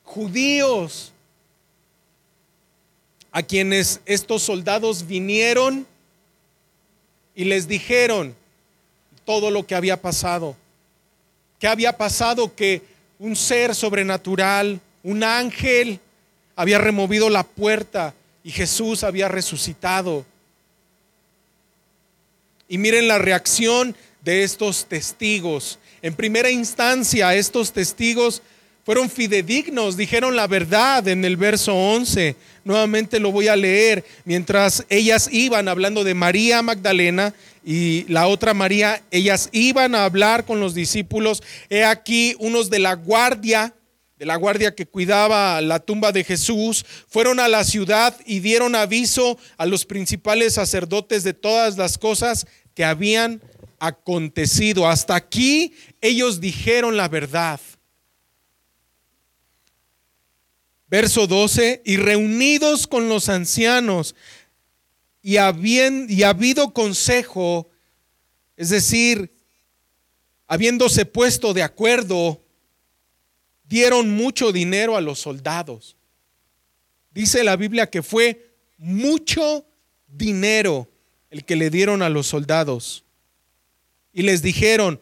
[0.05, 1.13] judíos,
[3.35, 5.87] a quienes estos soldados vinieron
[7.35, 8.35] y les dijeron
[9.25, 10.55] todo lo que había pasado.
[11.59, 12.55] ¿Qué había pasado?
[12.55, 12.83] Que
[13.19, 15.99] un ser sobrenatural, un ángel,
[16.57, 20.25] había removido la puerta y Jesús había resucitado.
[22.69, 25.79] Y miren la reacción de estos testigos.
[26.01, 28.43] En primera instancia, estos testigos
[28.85, 32.35] fueron fidedignos, dijeron la verdad en el verso 11.
[32.65, 34.05] Nuevamente lo voy a leer.
[34.25, 37.35] Mientras ellas iban hablando de María Magdalena
[37.65, 41.43] y la otra María, ellas iban a hablar con los discípulos.
[41.71, 43.73] He aquí unos de la guardia,
[44.25, 49.39] la guardia que cuidaba la tumba de Jesús, fueron a la ciudad y dieron aviso
[49.57, 53.43] a los principales sacerdotes de todas las cosas que habían
[53.79, 54.87] acontecido.
[54.87, 57.61] Hasta aquí ellos dijeron la verdad.
[60.87, 64.15] Verso 12, y reunidos con los ancianos
[65.23, 67.71] y, y habido consejo,
[68.57, 69.33] es decir,
[70.47, 72.43] habiéndose puesto de acuerdo,
[73.65, 75.97] dieron mucho dinero a los soldados.
[77.13, 79.67] Dice la Biblia que fue mucho
[80.09, 80.89] dinero
[81.31, 83.05] el que le dieron a los soldados.
[84.13, 85.01] Y les dijeron,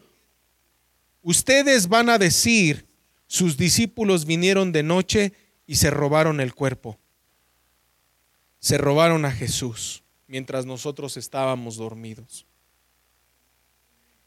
[1.21, 2.85] ustedes van a decir,
[3.27, 5.33] sus discípulos vinieron de noche
[5.67, 6.97] y se robaron el cuerpo.
[8.59, 12.45] Se robaron a Jesús mientras nosotros estábamos dormidos.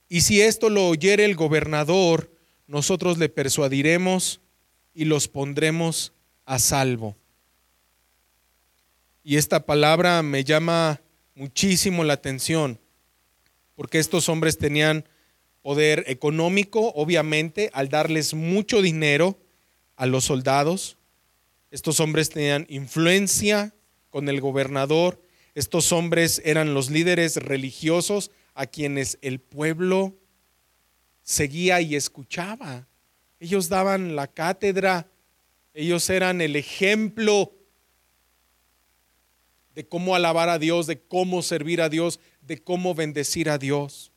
[0.08, 2.33] Y si esto lo oyere el gobernador,
[2.66, 4.40] nosotros le persuadiremos
[4.94, 6.12] y los pondremos
[6.44, 7.16] a salvo.
[9.22, 11.00] Y esta palabra me llama
[11.34, 12.78] muchísimo la atención,
[13.74, 15.04] porque estos hombres tenían
[15.62, 19.38] poder económico, obviamente, al darles mucho dinero
[19.96, 20.98] a los soldados,
[21.74, 23.74] estos hombres tenían influencia
[24.08, 25.20] con el gobernador.
[25.56, 30.14] Estos hombres eran los líderes religiosos a quienes el pueblo
[31.24, 32.86] seguía y escuchaba.
[33.40, 35.08] Ellos daban la cátedra,
[35.72, 37.52] ellos eran el ejemplo
[39.74, 44.12] de cómo alabar a Dios, de cómo servir a Dios, de cómo bendecir a Dios.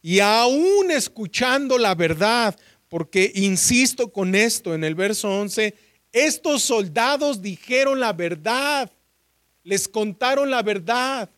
[0.00, 2.58] Y aún escuchando la verdad,
[2.88, 5.74] porque insisto con esto en el verso 11,
[6.12, 8.90] estos soldados dijeron la verdad,
[9.62, 11.28] les contaron la verdad,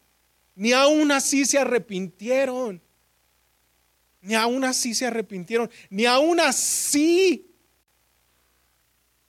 [0.54, 2.80] ni aún así se arrepintieron,
[4.22, 7.46] ni aún así se arrepintieron, ni aún así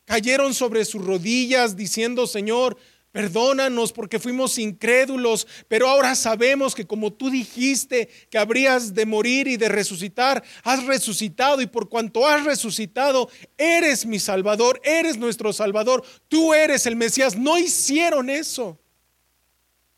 [0.06, 2.78] cayeron sobre sus rodillas diciendo, Señor,
[3.14, 9.48] Perdónanos porque fuimos incrédulos, pero ahora sabemos que como tú dijiste que habrías de morir
[9.48, 15.54] y de resucitar, has resucitado y por cuanto has resucitado, eres mi Salvador, eres nuestro
[15.54, 17.38] Salvador, tú eres el Mesías.
[17.38, 18.80] No hicieron eso.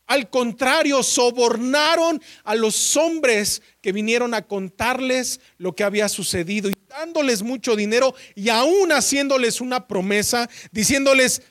[0.08, 6.76] Al contrario, sobornaron a los hombres que vinieron a contarles lo que había sucedido y
[6.88, 11.41] dándoles mucho dinero y aún haciéndoles una promesa, diciéndoles,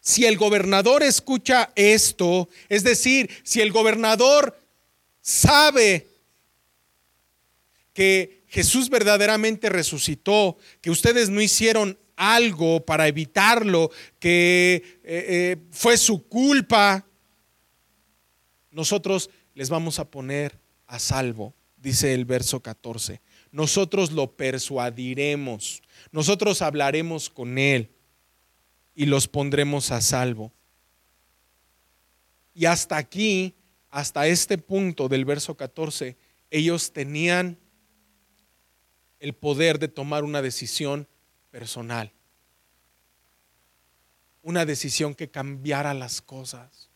[0.00, 4.56] si el gobernador escucha esto, es decir, si el gobernador
[5.22, 6.06] sabe
[7.94, 15.96] que Jesús verdaderamente resucitó, que ustedes no hicieron algo para evitarlo, que eh, eh, fue
[15.96, 17.06] su culpa,
[18.74, 20.58] nosotros les vamos a poner
[20.88, 23.20] a salvo, dice el verso 14.
[23.52, 27.90] Nosotros lo persuadiremos, nosotros hablaremos con él
[28.96, 30.52] y los pondremos a salvo.
[32.52, 33.54] Y hasta aquí,
[33.90, 36.16] hasta este punto del verso 14,
[36.50, 37.56] ellos tenían
[39.20, 41.06] el poder de tomar una decisión
[41.52, 42.12] personal.
[44.42, 46.90] Una decisión que cambiara las cosas.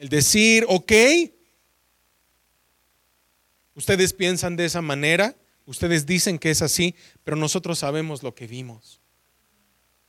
[0.00, 0.92] El decir, ok,
[3.74, 5.36] ustedes piensan de esa manera,
[5.66, 9.02] ustedes dicen que es así, pero nosotros sabemos lo que vimos.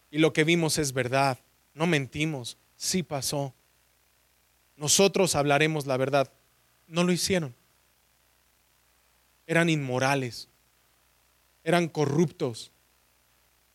[0.10, 1.40] Y lo que vimos es verdad.
[1.74, 2.58] No mentimos.
[2.78, 3.54] Sí pasó.
[4.78, 6.32] Nosotros hablaremos la verdad.
[6.88, 7.54] No lo hicieron.
[9.46, 10.48] Eran inmorales.
[11.66, 12.72] Eran corruptos.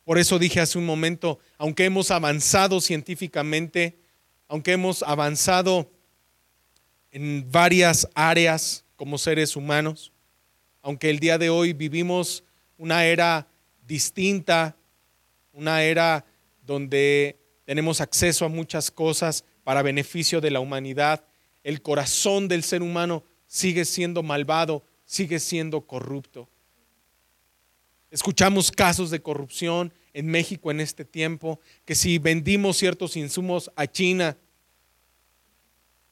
[0.03, 3.99] Por eso dije hace un momento, aunque hemos avanzado científicamente,
[4.47, 5.91] aunque hemos avanzado
[7.11, 10.11] en varias áreas como seres humanos,
[10.81, 12.43] aunque el día de hoy vivimos
[12.77, 13.47] una era
[13.85, 14.77] distinta
[15.57, 16.23] una era
[16.61, 17.35] donde
[17.65, 21.25] tenemos acceso a muchas cosas para beneficio de la humanidad,
[21.63, 26.47] el corazón del ser humano sigue siendo malvado, sigue siendo corrupto.
[28.11, 33.87] Escuchamos casos de corrupción en México en este tiempo, que si vendimos ciertos insumos a
[33.87, 34.37] China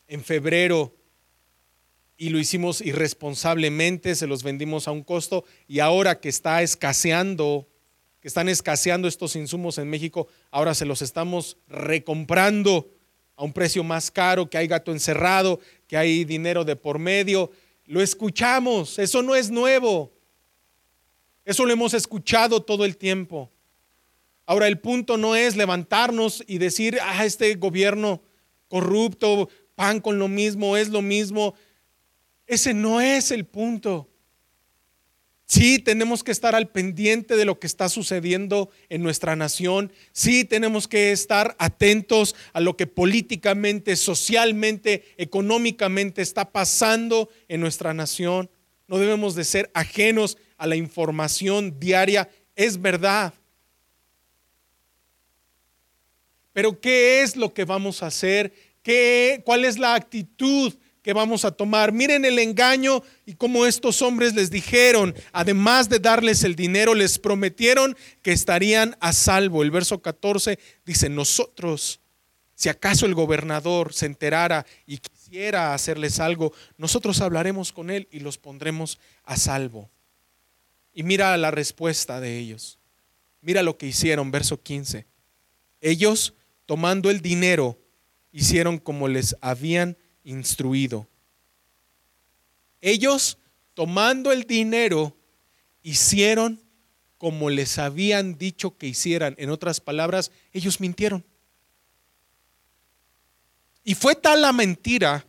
[0.08, 0.96] en febrero
[2.18, 7.68] y lo hicimos irresponsablemente, se los vendimos a un costo y ahora que está escaseando
[8.26, 12.90] que están escaseando estos insumos en México, ahora se los estamos recomprando
[13.36, 17.52] a un precio más caro, que hay gato encerrado, que hay dinero de por medio.
[17.86, 20.12] Lo escuchamos, eso no es nuevo.
[21.44, 23.52] Eso lo hemos escuchado todo el tiempo.
[24.48, 28.24] Ahora el punto no es levantarnos y decir, ah, este gobierno
[28.68, 31.56] corrupto, pan con lo mismo, es lo mismo.
[32.48, 34.10] Ese no es el punto.
[35.48, 39.92] Sí, tenemos que estar al pendiente de lo que está sucediendo en nuestra nación.
[40.12, 47.94] Sí, tenemos que estar atentos a lo que políticamente, socialmente, económicamente está pasando en nuestra
[47.94, 48.50] nación.
[48.88, 52.28] No debemos de ser ajenos a la información diaria.
[52.56, 53.34] Es verdad.
[56.54, 58.54] Pero ¿qué es lo que vamos a hacer?
[58.86, 60.72] ¿Qué, ¿Cuál es la actitud
[61.02, 61.92] que vamos a tomar.
[61.92, 67.18] Miren el engaño y cómo estos hombres les dijeron, además de darles el dinero, les
[67.18, 69.64] prometieron que estarían a salvo.
[69.64, 72.00] El verso 14 dice, nosotros,
[72.54, 78.20] si acaso el gobernador se enterara y quisiera hacerles algo, nosotros hablaremos con él y
[78.20, 79.90] los pondremos a salvo.
[80.94, 82.78] Y mira la respuesta de ellos.
[83.42, 85.06] Mira lo que hicieron, verso 15.
[85.82, 86.34] Ellos,
[86.66, 87.80] tomando el dinero,
[88.36, 91.08] hicieron como les habían instruido.
[92.82, 93.38] Ellos,
[93.74, 95.16] tomando el dinero,
[95.84, 96.62] hicieron
[97.18, 99.36] como les habían dicho que hicieran.
[99.38, 101.24] En otras palabras, ellos mintieron.
[103.86, 105.26] Y fue tal la mentira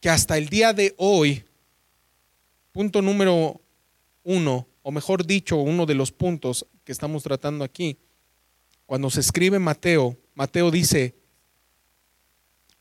[0.00, 1.44] que hasta el día de hoy,
[2.72, 3.60] punto número
[4.24, 7.98] uno, o mejor dicho, uno de los puntos que estamos tratando aquí,
[8.90, 11.14] cuando se escribe Mateo, Mateo dice,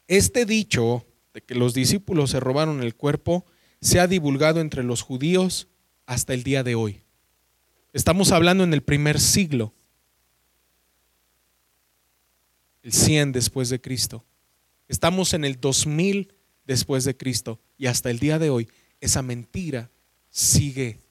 [0.07, 1.05] este dicho
[1.35, 3.45] de que los discípulos se robaron el cuerpo
[3.79, 5.67] se ha divulgado entre los judíos
[6.07, 7.03] hasta el día de hoy.
[7.93, 9.75] Estamos hablando en el primer siglo,
[12.81, 14.25] el 100 después de Cristo.
[14.87, 16.33] Estamos en el 2000
[16.65, 18.67] después de Cristo y hasta el día de hoy
[18.99, 19.91] esa mentira
[20.31, 21.01] sigue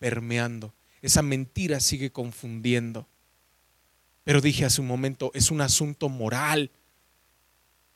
[0.00, 3.06] permeando, esa mentira sigue confundiendo.
[4.30, 6.70] Pero dije hace un momento, es un asunto moral,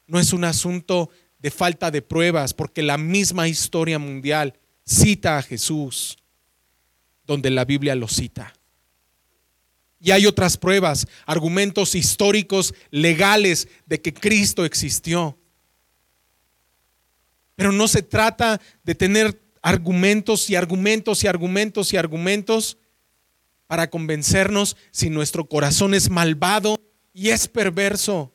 [0.09, 1.09] no es un asunto
[1.39, 6.19] de falta de pruebas, porque la misma historia mundial cita a Jesús,
[7.25, 8.53] donde la Biblia lo cita.
[10.01, 15.39] Y hay otras pruebas, argumentos históricos, legales, de que Cristo existió.
[17.55, 22.77] Pero no se trata de tener argumentos y argumentos y argumentos y argumentos
[23.67, 26.81] para convencernos si nuestro corazón es malvado
[27.13, 28.35] y es perverso.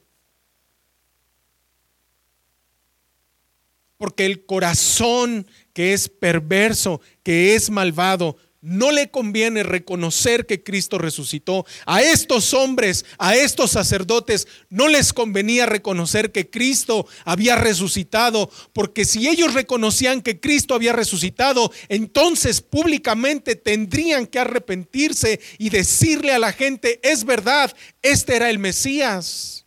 [4.00, 10.98] porque el corazón que es perverso, que es malvado, no le conviene reconocer que Cristo
[10.98, 11.66] resucitó.
[11.86, 19.06] A estos hombres, a estos sacerdotes, no les convenía reconocer que Cristo había resucitado, porque
[19.06, 26.40] si ellos reconocían que Cristo había resucitado, entonces públicamente tendrían que arrepentirse y decirle a
[26.40, 29.66] la gente, es verdad, este era el Mesías.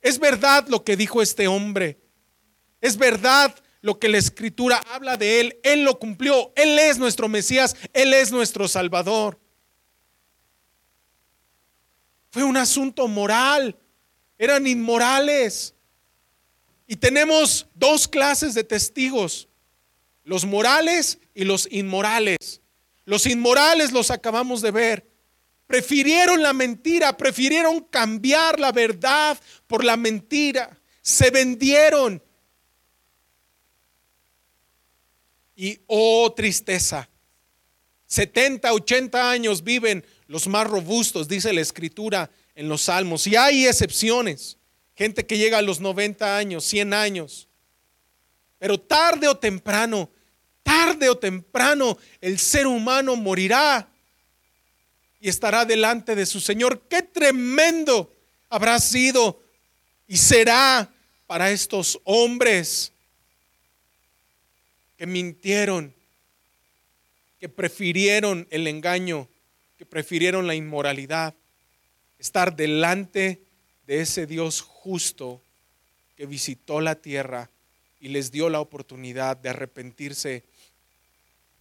[0.00, 1.98] Es verdad lo que dijo este hombre.
[2.80, 5.58] Es verdad lo que la escritura habla de Él.
[5.62, 6.52] Él lo cumplió.
[6.56, 7.76] Él es nuestro Mesías.
[7.92, 9.38] Él es nuestro Salvador.
[12.30, 13.76] Fue un asunto moral.
[14.38, 15.74] Eran inmorales.
[16.86, 19.48] Y tenemos dos clases de testigos.
[20.24, 22.60] Los morales y los inmorales.
[23.04, 25.06] Los inmorales los acabamos de ver.
[25.66, 30.78] Prefirieron la mentira, prefirieron cambiar la verdad por la mentira.
[31.02, 32.22] Se vendieron,
[35.60, 37.08] Y oh tristeza,
[38.06, 43.26] 70, 80 años viven los más robustos, dice la escritura en los salmos.
[43.26, 44.56] Y hay excepciones,
[44.94, 47.48] gente que llega a los 90 años, 100 años.
[48.60, 50.08] Pero tarde o temprano,
[50.62, 53.90] tarde o temprano, el ser humano morirá
[55.18, 56.82] y estará delante de su Señor.
[56.88, 58.14] Qué tremendo
[58.48, 59.42] habrá sido
[60.06, 60.88] y será
[61.26, 62.92] para estos hombres
[64.98, 65.94] que mintieron,
[67.38, 69.28] que prefirieron el engaño,
[69.78, 71.34] que prefirieron la inmoralidad,
[72.18, 73.40] estar delante
[73.86, 75.40] de ese Dios justo
[76.16, 77.48] que visitó la tierra
[78.00, 80.42] y les dio la oportunidad de arrepentirse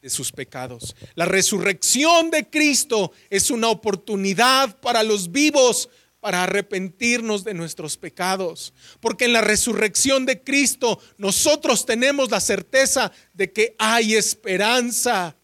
[0.01, 0.95] de sus pecados.
[1.13, 5.89] La resurrección de Cristo es una oportunidad para los vivos
[6.27, 8.73] para arrepentirnos de nuestros pecados.
[8.99, 15.37] Porque en la resurrección de Cristo nosotros tenemos la certeza de que hay esperanza.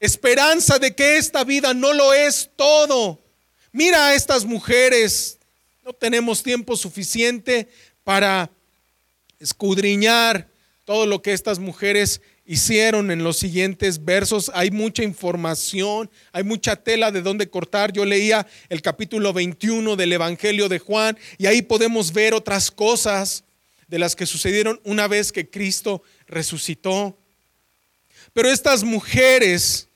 [0.00, 3.22] Esperanza de que esta vida no lo es todo.
[3.70, 5.38] Mira a estas mujeres
[5.84, 7.68] No tenemos tiempo suficiente
[8.02, 8.50] para
[9.40, 10.48] escudriñar
[10.86, 14.50] todo lo que estas mujeres hicieron en los siguientes versos.
[14.54, 17.92] Hay mucha información, hay mucha tela de dónde cortar.
[17.92, 23.44] Yo leía el capítulo 21 del Evangelio de Juan y ahí podemos ver otras cosas
[23.88, 27.16] de las que sucedieron una vez que Cristo resucitó.
[28.32, 29.88] Pero estas mujeres,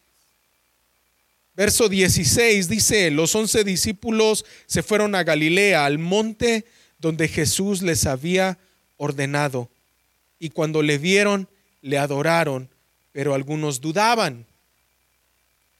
[1.54, 6.66] verso 16 dice, los once discípulos se fueron a Galilea, al monte
[6.98, 8.58] donde Jesús les había
[8.98, 9.70] ordenado.
[10.38, 11.48] Y cuando le vieron,
[11.86, 12.68] le adoraron,
[13.12, 14.44] pero algunos dudaban.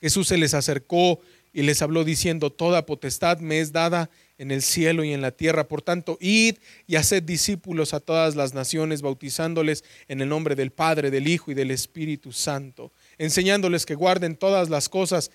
[0.00, 1.20] Jesús se les acercó
[1.52, 5.32] y les habló diciendo, Toda potestad me es dada en el cielo y en la
[5.32, 5.66] tierra.
[5.66, 10.70] Por tanto, id y haced discípulos a todas las naciones, bautizándoles en el nombre del
[10.70, 15.32] Padre, del Hijo y del Espíritu Santo, enseñándoles que guarden todas las cosas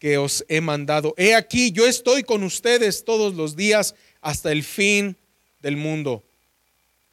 [0.00, 1.14] que os he mandado.
[1.16, 5.16] He aquí, yo estoy con ustedes todos los días hasta el fin
[5.60, 6.24] del mundo.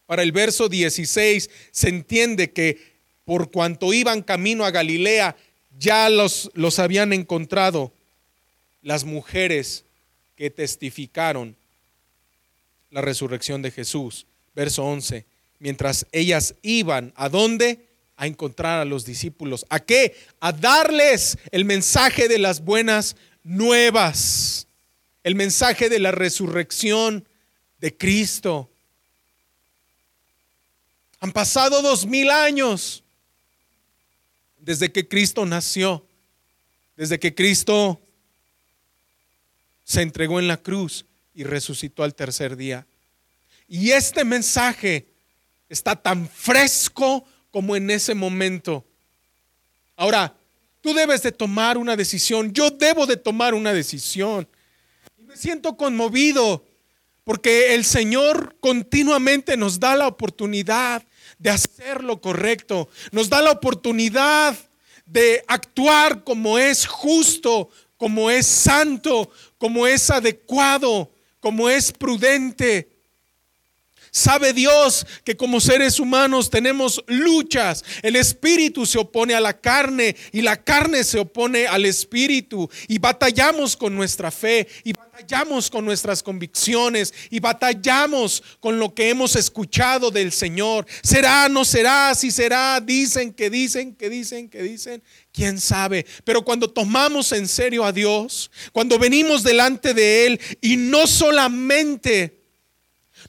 [0.08, 2.95] Para el verso 16 se entiende que
[3.26, 5.36] por cuanto iban camino a Galilea,
[5.78, 7.92] ya los, los habían encontrado
[8.82, 9.84] las mujeres
[10.38, 11.56] que testificaron
[12.92, 14.26] la resurrección de Jesús.
[14.56, 15.26] Verso 11.
[15.60, 17.80] Mientras ellas iban, ¿a dónde?
[18.16, 19.66] A encontrar a los discípulos.
[19.70, 20.16] ¿A qué?
[20.40, 24.68] A darles el mensaje de las buenas nuevas.
[25.24, 27.28] El mensaje de la resurrección
[27.80, 28.70] de Cristo.
[31.20, 33.04] Han pasado dos mil años
[34.66, 36.04] desde que Cristo nació,
[36.98, 38.02] desde que Cristo
[39.84, 41.06] se entregó en la cruz
[41.36, 42.88] y resucitó al tercer día.
[43.68, 45.06] Y este mensaje
[45.70, 48.84] está tan fresco como en ese momento.
[49.96, 50.36] Ahora,
[50.82, 54.48] tú debes de tomar una decisión, yo debo de tomar una decisión.
[55.20, 56.66] Y me siento conmovido
[57.24, 61.04] porque el Señor continuamente nos da la oportunidad
[61.38, 62.90] de hacer lo correcto.
[63.12, 64.56] Nos da la oportunidad
[65.06, 72.95] de actuar como es justo, como es santo, como es adecuado, como es prudente.
[74.16, 77.84] Sabe Dios que como seres humanos tenemos luchas.
[78.02, 82.70] El espíritu se opone a la carne y la carne se opone al espíritu.
[82.88, 89.10] Y batallamos con nuestra fe y batallamos con nuestras convicciones y batallamos con lo que
[89.10, 90.86] hemos escuchado del Señor.
[91.04, 92.16] ¿Será, no será?
[92.16, 95.04] Si será, dicen que dicen, que dicen, que dicen.
[95.34, 96.06] ¿Quién sabe?
[96.24, 102.45] Pero cuando tomamos en serio a Dios, cuando venimos delante de Él y no solamente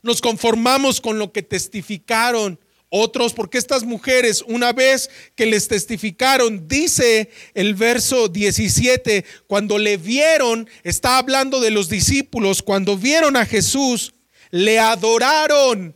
[0.07, 6.69] nos conformamos con lo que testificaron otros, porque estas mujeres, una vez que les testificaron,
[6.69, 13.45] dice el verso 17, cuando le vieron, está hablando de los discípulos, cuando vieron a
[13.45, 14.15] Jesús,
[14.51, 15.95] le adoraron,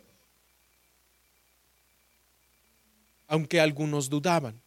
[3.29, 4.61] aunque algunos dudaban.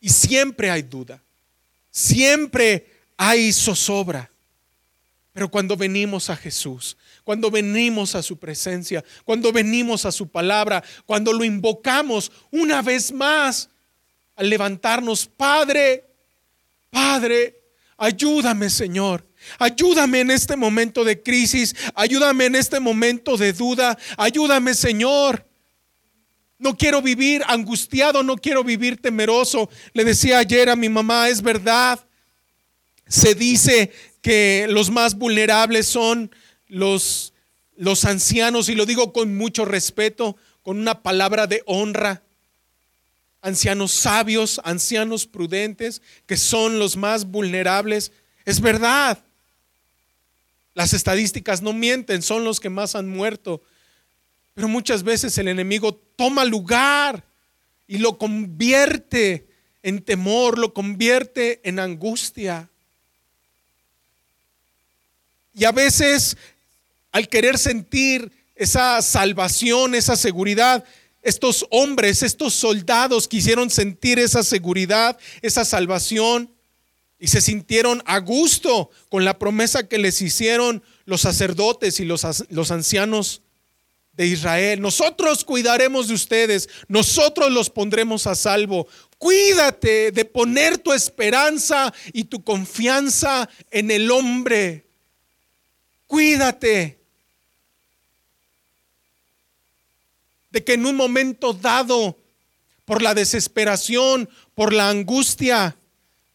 [0.00, 1.20] Y siempre hay duda,
[1.90, 4.30] siempre hay zozobra.
[5.32, 10.84] Pero cuando venimos a Jesús, cuando venimos a su presencia, cuando venimos a su palabra,
[11.06, 13.70] cuando lo invocamos una vez más,
[14.36, 16.04] al levantarnos, Padre,
[16.90, 17.58] Padre,
[17.96, 19.26] ayúdame Señor.
[19.58, 25.46] Ayúdame en este momento de crisis, ayúdame en este momento de duda, ayúdame Señor.
[26.58, 29.68] No quiero vivir angustiado, no quiero vivir temeroso.
[29.92, 32.00] Le decía ayer a mi mamá, es verdad.
[33.06, 36.30] Se dice que los más vulnerables son
[36.68, 37.32] los,
[37.76, 42.22] los ancianos, y lo digo con mucho respeto, con una palabra de honra,
[43.42, 48.10] ancianos sabios, ancianos prudentes, que son los más vulnerables.
[48.46, 49.22] Es verdad.
[50.72, 53.62] Las estadísticas no mienten, son los que más han muerto.
[54.54, 57.22] Pero muchas veces el enemigo toma lugar
[57.86, 59.46] y lo convierte
[59.82, 62.70] en temor, lo convierte en angustia.
[65.52, 66.36] Y a veces
[67.14, 70.82] al querer sentir esa salvación, esa seguridad,
[71.22, 76.50] estos hombres, estos soldados quisieron sentir esa seguridad, esa salvación
[77.20, 82.26] y se sintieron a gusto con la promesa que les hicieron los sacerdotes y los,
[82.48, 83.42] los ancianos
[84.14, 84.80] de Israel.
[84.80, 88.88] Nosotros cuidaremos de ustedes, nosotros los pondremos a salvo.
[89.18, 94.84] Cuídate de poner tu esperanza y tu confianza en el hombre.
[96.08, 97.03] Cuídate
[100.54, 102.16] de que en un momento dado,
[102.84, 105.76] por la desesperación, por la angustia,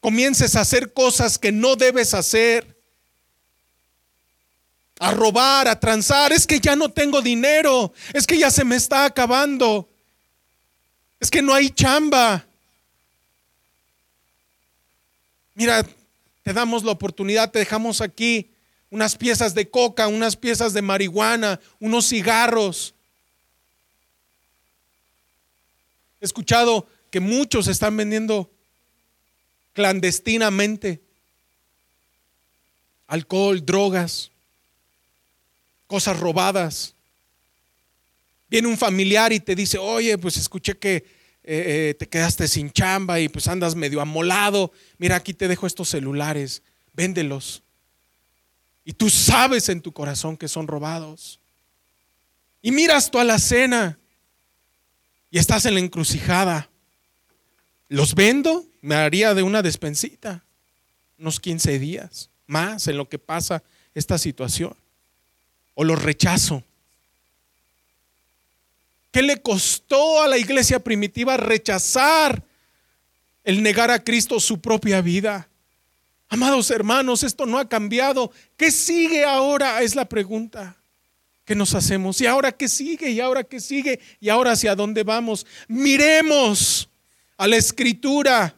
[0.02, 2.78] comiences a hacer cosas que no debes hacer.
[5.02, 6.34] a robar, a transar.
[6.34, 7.94] Es que ya no tengo dinero.
[8.12, 9.88] Es que ya se me está acabando.
[11.22, 12.46] Es que no hay chamba.
[15.56, 15.86] Mira,
[16.44, 18.52] te damos la oportunidad, te dejamos aquí
[18.90, 22.94] unas piezas de coca, unas piezas de marihuana, unos cigarros.
[26.22, 28.52] He escuchado que muchos están vendiendo
[29.74, 31.02] clandestinamente
[33.08, 34.32] alcohol, drogas,
[35.88, 36.94] cosas robadas.
[38.50, 41.04] Viene un familiar y te dice, oye, pues escuché que eh,
[41.44, 44.72] eh, te quedaste sin chamba y pues andas medio amolado.
[44.98, 46.62] Mira, aquí te dejo estos celulares,
[46.94, 47.64] véndelos.
[48.86, 51.40] Y tú sabes en tu corazón que son robados.
[52.62, 53.98] Y miras tú a la cena
[55.32, 56.70] y estás en la encrucijada.
[57.88, 58.66] ¿Los vendo?
[58.82, 60.44] Me haría de una despensita,
[61.18, 63.62] unos 15 días más en lo que pasa
[63.94, 64.76] esta situación.
[65.76, 66.64] O los rechazo.
[69.12, 72.44] ¿Qué le costó a la iglesia primitiva rechazar
[73.44, 75.48] el negar a Cristo su propia vida?
[76.28, 78.32] Amados hermanos, esto no ha cambiado.
[78.56, 79.82] ¿Qué sigue ahora?
[79.82, 80.79] Es la pregunta
[81.50, 82.22] que nos hacemos.
[82.22, 83.10] ¿Y ahora qué sigue?
[83.10, 84.00] ¿Y ahora qué sigue?
[84.20, 85.47] ¿Y ahora hacia dónde vamos?
[85.68, 86.88] Miremos
[87.38, 88.56] a la escritura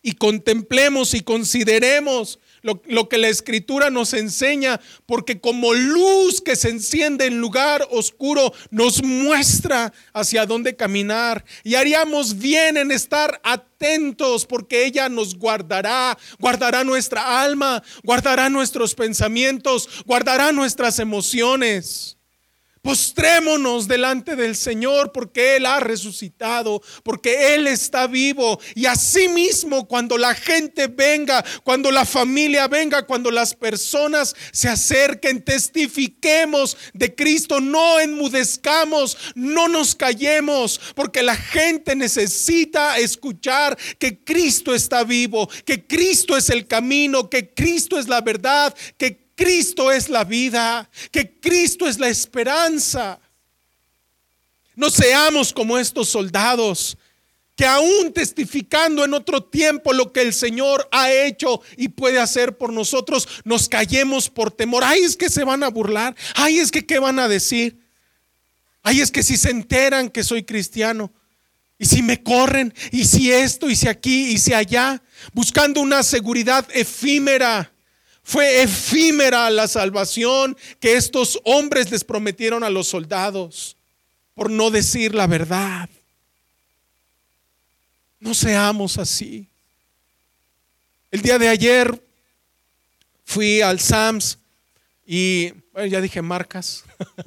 [0.00, 6.70] y contemplemos y consideremos lo, que la escritura nos enseña, porque como luz que se
[6.70, 11.44] enciende en lugar oscuro, nos muestra hacia dónde caminar.
[11.64, 18.94] Y haríamos bien en estar atentos, porque ella nos guardará, guardará nuestra alma, guardará nuestros
[18.94, 22.19] pensamientos, guardará nuestras emociones.
[22.82, 28.58] Postrémonos delante del Señor porque Él ha resucitado, porque Él está vivo.
[28.74, 35.44] Y asimismo, cuando la gente venga, cuando la familia venga, cuando las personas se acerquen,
[35.44, 44.74] testifiquemos de Cristo, no enmudezcamos, no nos callemos, porque la gente necesita escuchar que Cristo
[44.74, 50.10] está vivo, que Cristo es el camino, que Cristo es la verdad, que Cristo es
[50.10, 53.18] la vida, que Cristo es la esperanza.
[54.74, 56.98] No seamos como estos soldados
[57.56, 62.58] que aún testificando en otro tiempo lo que el Señor ha hecho y puede hacer
[62.58, 64.82] por nosotros, nos callemos por temor.
[64.84, 66.14] Ay, es que se van a burlar.
[66.34, 67.78] Ay, es que qué van a decir.
[68.82, 71.14] Ay, es que si se enteran que soy cristiano.
[71.78, 76.02] Y si me corren, y si esto, y si aquí, y si allá, buscando una
[76.02, 77.72] seguridad efímera
[78.22, 83.76] fue efímera la salvación que estos hombres les prometieron a los soldados
[84.34, 85.88] por no decir la verdad.
[88.18, 89.48] No seamos así.
[91.10, 92.02] El día de ayer
[93.24, 94.38] fui al Sams
[95.06, 95.52] y
[95.88, 96.84] ya dije marcas.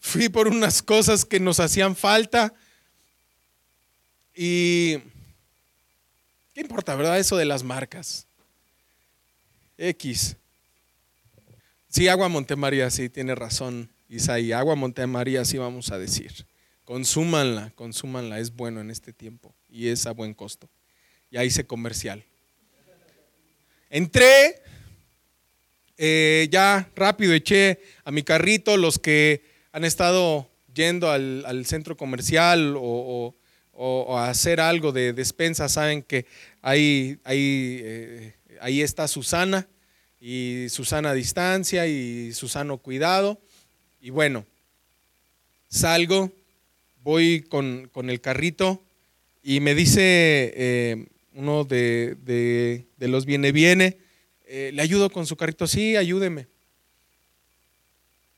[0.00, 2.52] fui por unas cosas que nos hacían falta
[4.34, 5.17] y ¿Qué
[6.86, 7.18] verdad?
[7.18, 8.26] Eso de las marcas.
[9.76, 10.36] X.
[11.88, 14.52] Sí, agua Montemaría, sí, tiene razón Isaí.
[14.52, 16.46] Agua Montemaría, sí vamos a decir.
[16.84, 20.68] Consúmanla, consúmanla, es bueno en este tiempo y es a buen costo.
[21.30, 22.24] Ya hice comercial.
[23.90, 24.62] Entré,
[25.96, 32.74] eh, ya rápido eché a mi carrito los que han estado yendo al, centro comercial
[32.76, 33.34] o,
[33.72, 36.26] o, hacer algo de despensa, saben que
[36.62, 39.68] ahí, ahí, eh, ahí está Susana
[40.20, 43.40] y Susana a distancia y Susano cuidado.
[44.00, 44.46] Y bueno,
[45.68, 46.32] salgo,
[47.02, 48.82] voy con, el carrito
[49.42, 53.98] y me dice eh, uno de, los viene, viene,
[54.46, 56.46] eh, le ayudo con su carrito, sí, ayúdeme.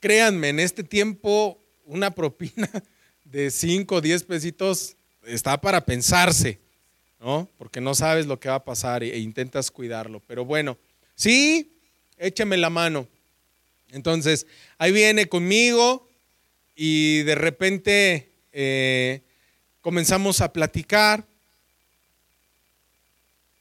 [0.00, 2.70] Créanme, en este tiempo una propina
[3.24, 4.96] de 5 o 10 pesitos
[5.26, 6.58] está para pensarse,
[7.20, 7.48] ¿no?
[7.58, 10.20] Porque no sabes lo que va a pasar e, intentas cuidarlo.
[10.26, 10.78] Pero bueno,
[11.14, 11.70] sí,
[12.18, 13.06] échame la mano.
[13.92, 14.46] Entonces,
[14.78, 16.08] ahí viene conmigo
[16.74, 19.20] y de repente eh,
[19.80, 21.24] comenzamos a platicar,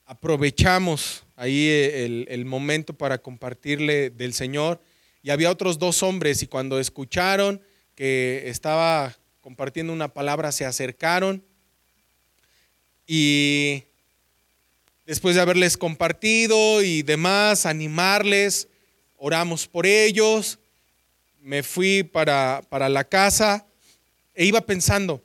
[0.06, 4.82] aprovechamos ahí el, el, momento para compartirle del Señor.
[5.22, 7.62] Y había otros dos hombres y cuando escucharon
[7.96, 11.44] que estaba compartiendo una palabra, se acercaron
[13.12, 13.86] y
[15.08, 18.68] después de haberles compartido y demás, animarles,
[19.18, 20.60] oramos por ellos,
[21.42, 23.66] me fui para, la casa
[24.36, 25.24] e iba pensando,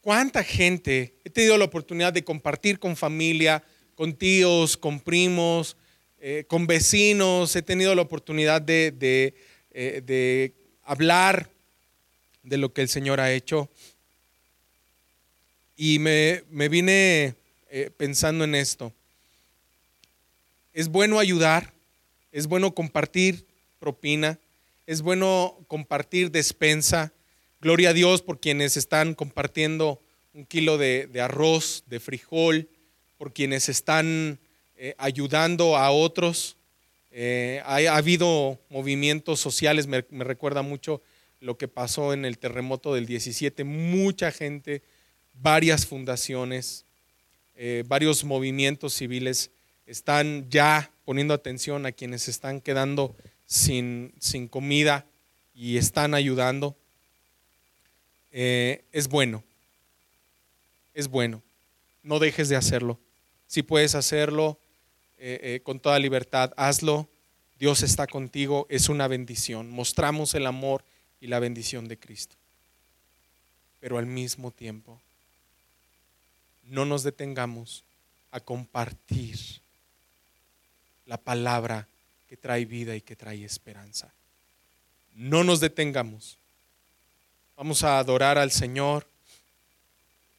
[0.00, 3.62] ¿cuánta gente he tenido la oportunidad de compartir con familia,
[3.94, 5.76] con tíos, con primos,
[6.22, 7.54] eh, con vecinos.
[7.54, 9.34] He tenido la oportunidad de,
[9.72, 10.54] eh, de
[10.84, 11.50] hablar
[12.42, 13.68] de lo que el Señor ha hecho.
[15.76, 17.34] Y me, me vine
[17.70, 18.92] eh, pensando en esto.
[20.74, 21.72] Es bueno ayudar,
[22.30, 23.46] es bueno compartir
[23.78, 24.38] propina,
[24.86, 27.12] es bueno compartir despensa.
[27.60, 30.00] Gloria a Dios por quienes están compartiendo
[30.34, 32.68] un kilo de, arroz, de frijol,
[33.18, 34.38] por quienes están
[34.76, 36.56] eh, ayudando a otros.
[37.10, 41.02] Eh, ha, habido movimientos sociales, me, me, recuerda mucho
[41.40, 44.82] lo que pasó en el terremoto del 17, mucha gente,
[45.34, 46.84] varias fundaciones,
[47.56, 49.50] eh, varios movimientos civiles
[49.86, 53.14] están ya poniendo atención a quienes están quedando
[53.46, 55.04] sin, sin comida
[55.54, 56.76] y están ayudando.
[58.32, 59.44] Eh, es bueno,
[60.94, 61.42] es bueno.
[62.02, 62.98] No dejes de hacerlo.
[63.46, 64.58] Si puedes hacerlo
[65.18, 67.08] eh, con toda libertad, hazlo.
[67.58, 69.70] Dios está contigo, es una bendición.
[69.70, 70.84] Mostramos el amor
[71.20, 72.34] y la bendición de Cristo.
[73.78, 75.00] Pero al mismo tiempo,
[76.64, 77.84] no nos detengamos
[78.30, 79.38] a compartir
[81.06, 81.86] la palabra
[82.28, 84.12] que trae vida y que trae esperanza.
[85.14, 86.38] No nos detengamos.
[87.56, 89.06] Vamos a adorar al Señor.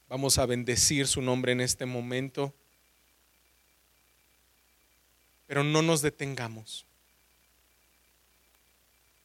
[0.10, 2.54] Vamos a bendecir su nombre en este momento.
[5.48, 6.86] Pero no nos detengamos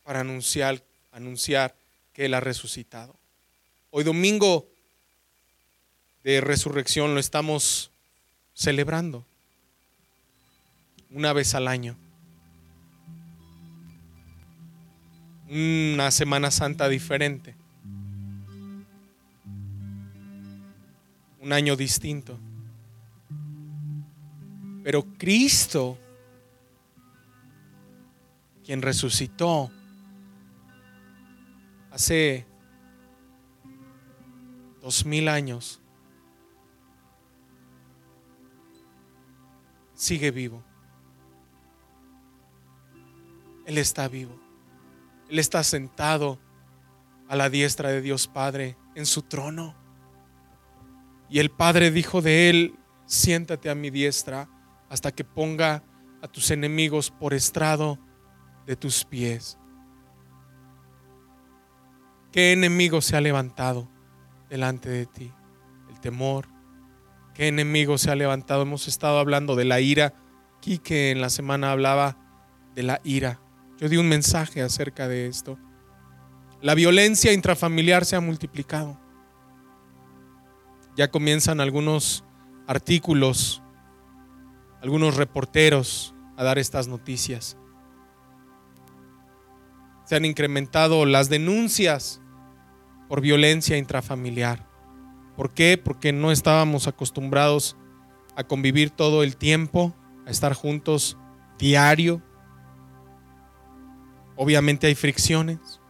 [0.05, 0.83] para anunciar,
[1.13, 1.75] anunciar
[2.13, 3.15] que Él ha resucitado.
[3.91, 4.69] Hoy domingo
[6.25, 7.91] de resurrección lo estamos
[8.55, 9.25] celebrando
[11.11, 11.97] una vez al año.
[15.49, 17.55] Una Semana Santa diferente.
[21.41, 22.39] Un año distinto.
[24.83, 25.99] Pero Cristo,
[28.65, 29.71] quien resucitó
[31.91, 32.45] hace
[34.83, 35.81] dos mil años,
[39.99, 40.63] sigue vivo.
[43.67, 44.41] Él está vivo.
[45.29, 46.39] Él está sentado
[47.29, 49.75] a la diestra de Dios Padre en su trono.
[51.29, 54.49] Y el Padre dijo de él, siéntate a mi diestra
[54.89, 55.83] hasta que ponga
[56.23, 57.99] a tus enemigos por estrado
[58.67, 59.59] de tus pies.
[62.31, 63.91] ¿Qué enemigo se ha levantado
[64.49, 65.33] delante de ti?
[65.91, 66.49] El temor,
[67.39, 68.63] ¿Qué enemigo se ha levantado?
[68.63, 70.13] Hemos estado hablando de la ira.
[70.61, 72.17] Quique en la semana hablaba
[72.75, 73.41] de la ira.
[73.79, 75.57] Yo di un mensaje acerca de esto.
[76.61, 78.99] La violencia intrafamiliar se ha multiplicado.
[80.97, 82.25] Ya comienzan algunos
[82.67, 83.63] artículos,
[84.83, 87.57] algunos reporteros a dar estas noticias.
[90.07, 92.21] Se han incrementado las denuncias
[93.09, 94.68] por violencia intrafamiliar.
[95.39, 95.81] ¿Por qué?
[95.81, 97.77] Porque no estábamos acostumbrados
[98.35, 99.95] a convivir todo el tiempo,
[100.27, 101.17] a estar juntos
[101.61, 102.21] diario.
[104.35, 105.81] Obviamente hay fricciones,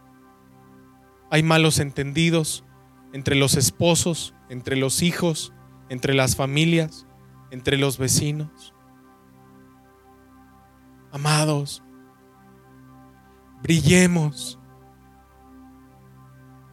[1.31, 2.63] hay malos entendidos
[3.11, 5.51] entre los esposos, entre los hijos,
[5.89, 7.07] entre las familias,
[7.49, 8.75] entre los vecinos.
[11.11, 11.81] Amados,
[13.63, 14.59] brillemos,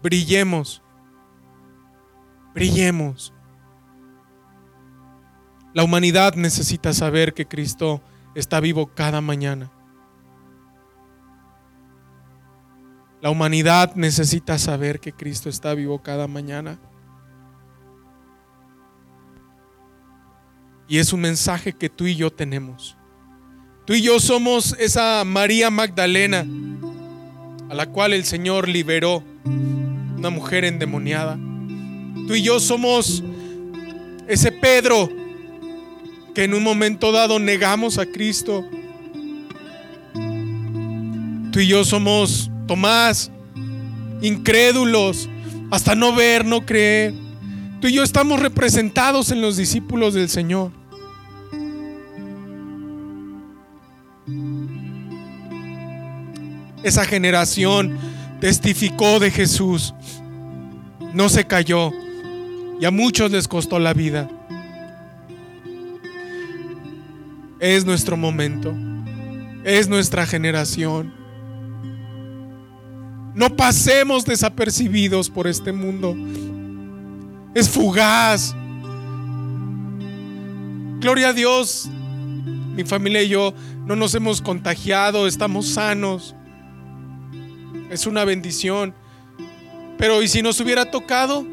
[0.03, 0.83] brillemos
[2.57, 3.35] brillemos.
[5.75, 8.01] La humanidad necesita saber que Cristo
[8.35, 9.71] está vivo cada mañana.
[13.21, 16.79] La humanidad necesita saber que Cristo está vivo cada mañana.
[20.89, 22.97] Y es un mensaje que tú y yo tenemos.
[23.85, 26.47] Tú y yo somos esa María Magdalena
[27.69, 31.39] a la cual el Señor liberó, una mujer endemoniada.
[32.27, 33.23] Tú y yo somos
[34.27, 35.09] ese Pedro
[36.35, 38.69] que en un momento dado negamos a Cristo.
[41.53, 43.31] Tú y yo somos Tomás,
[44.21, 45.29] incrédulos,
[45.71, 47.15] hasta no ver, no creer.
[47.81, 50.73] Tú y yo estamos representados en los discípulos del Señor.
[56.83, 57.97] Esa generación
[58.41, 59.95] testificó de Jesús,
[61.15, 61.93] no se cayó,
[62.81, 64.29] y a muchos les costó la vida.
[67.59, 68.75] Es nuestro momento,
[69.65, 71.13] es nuestra generación.
[73.35, 76.17] No pasemos desapercibidos por este mundo.
[77.55, 78.55] Es fugaz.
[81.01, 81.89] Gloria a Dios.
[82.75, 83.55] Mi familia y yo
[83.87, 86.35] no nos hemos contagiado, estamos sanos.
[87.91, 88.95] Es una bendición.
[89.97, 91.47] Pero ¿y si nos hubiera tocado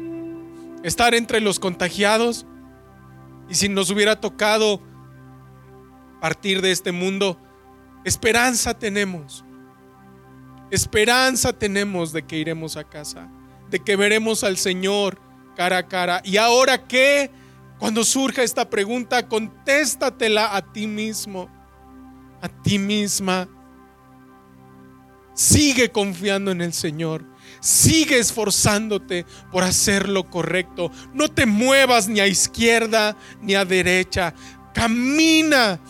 [0.84, 2.46] estar entre los contagiados?
[3.48, 4.80] ¿Y si nos hubiera tocado
[6.20, 7.40] partir de este mundo?
[8.04, 9.44] Esperanza tenemos.
[10.70, 13.28] Esperanza tenemos de que iremos a casa,
[13.70, 15.18] de que veremos al Señor
[15.56, 16.20] cara a cara.
[16.24, 17.30] ¿Y ahora qué?
[17.78, 21.48] Cuando surja esta pregunta, contéstatela a ti mismo,
[22.40, 23.48] a ti misma.
[25.34, 27.24] Sigue confiando en el Señor.
[27.64, 30.92] Sigue esforzándote por hacer lo correcto.
[31.14, 34.34] No te muevas ni a izquierda ni a derecha.
[34.74, 35.80] Camina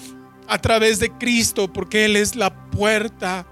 [0.46, 3.44] a través de Cristo porque Él es la puerta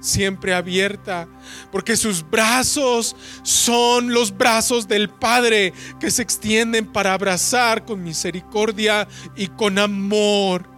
[0.00, 1.28] siempre abierta,
[1.70, 3.14] porque sus brazos
[3.44, 9.06] son los brazos del Padre que se extienden para abrazar con misericordia
[9.36, 10.68] y con amor.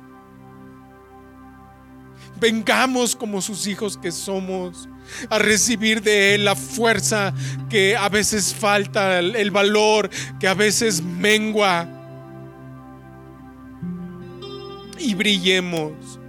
[2.38, 4.86] Vengamos como sus hijos que somos
[5.28, 7.34] a recibir de Él la fuerza
[7.68, 11.88] que a veces falta, el valor que a veces mengua.
[14.98, 16.19] Y brillemos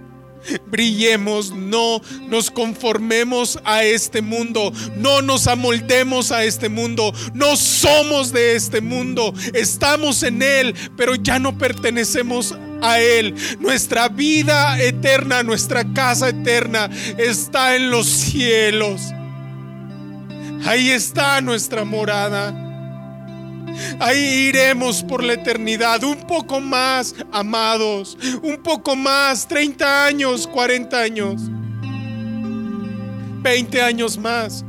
[0.66, 8.32] brillemos, no nos conformemos a este mundo, no nos amoldemos a este mundo, no somos
[8.32, 13.34] de este mundo, estamos en Él, pero ya no pertenecemos a Él.
[13.60, 19.00] Nuestra vida eterna, nuestra casa eterna está en los cielos.
[20.64, 22.61] Ahí está nuestra morada.
[23.98, 30.98] Ahí iremos por la eternidad, un poco más, amados, un poco más, 30 años, 40
[31.00, 31.42] años,
[33.42, 34.64] 20 años más.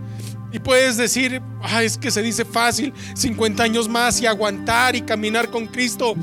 [0.51, 1.41] Y puedes decir,
[1.81, 6.15] es que se dice fácil, 50 años más y aguantar y caminar con Cristo.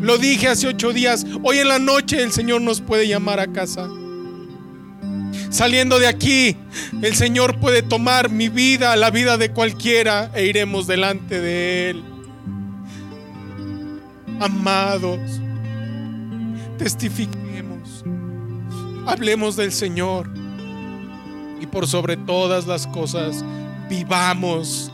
[0.00, 3.46] Lo dije hace ocho días, hoy en la noche el Señor nos puede llamar a
[3.46, 3.88] casa.
[5.50, 6.56] Saliendo de aquí,
[7.02, 12.13] el Señor puede tomar mi vida, la vida de cualquiera, e iremos delante de Él
[14.40, 15.20] amados,
[16.78, 18.04] testifiquemos,
[19.06, 20.28] hablemos del Señor
[21.60, 23.44] y por sobre todas las cosas
[23.88, 24.90] vivamos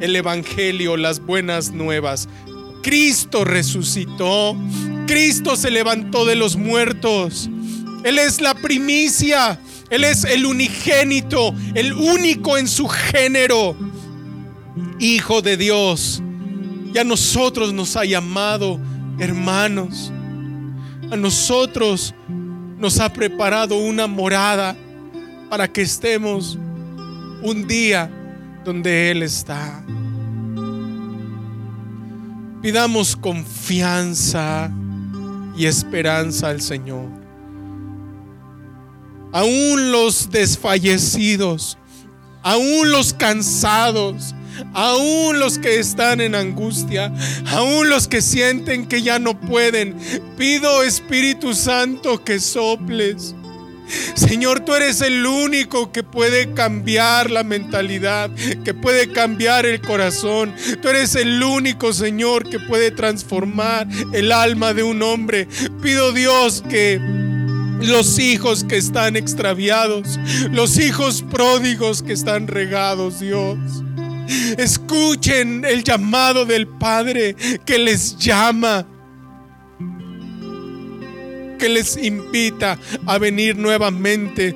[0.00, 2.28] el Evangelio, las buenas nuevas.
[2.82, 4.56] Cristo resucitó,
[5.06, 7.48] Cristo se levantó de los muertos,
[8.04, 13.76] Él es la primicia, Él es el unigénito, el único en su género,
[14.98, 16.22] Hijo de Dios
[16.94, 18.78] y a nosotros nos ha llamado
[19.18, 20.12] hermanos.
[21.10, 22.14] A nosotros
[22.78, 24.76] nos ha preparado una morada
[25.48, 26.58] para que estemos
[27.42, 28.10] un día
[28.64, 29.84] donde Él está.
[32.62, 34.70] Pidamos confianza
[35.56, 37.08] y esperanza al Señor.
[39.32, 41.78] Aún los desfallecidos,
[42.42, 44.34] aún los cansados,
[44.74, 47.12] aún los que están en angustia,
[47.46, 49.96] aún los que sienten que ya no pueden.
[50.36, 53.34] Pido Espíritu Santo que soples.
[54.14, 58.30] Señor, tú eres el único que puede cambiar la mentalidad,
[58.64, 60.54] que puede cambiar el corazón.
[60.80, 65.46] Tú eres el único, Señor, que puede transformar el alma de un hombre.
[65.82, 67.00] Pido Dios que
[67.80, 70.18] los hijos que están extraviados,
[70.50, 73.58] los hijos pródigos que están regados, Dios.
[74.58, 78.86] Escuchen el llamado del Padre que les llama,
[81.58, 84.54] que les invita a venir nuevamente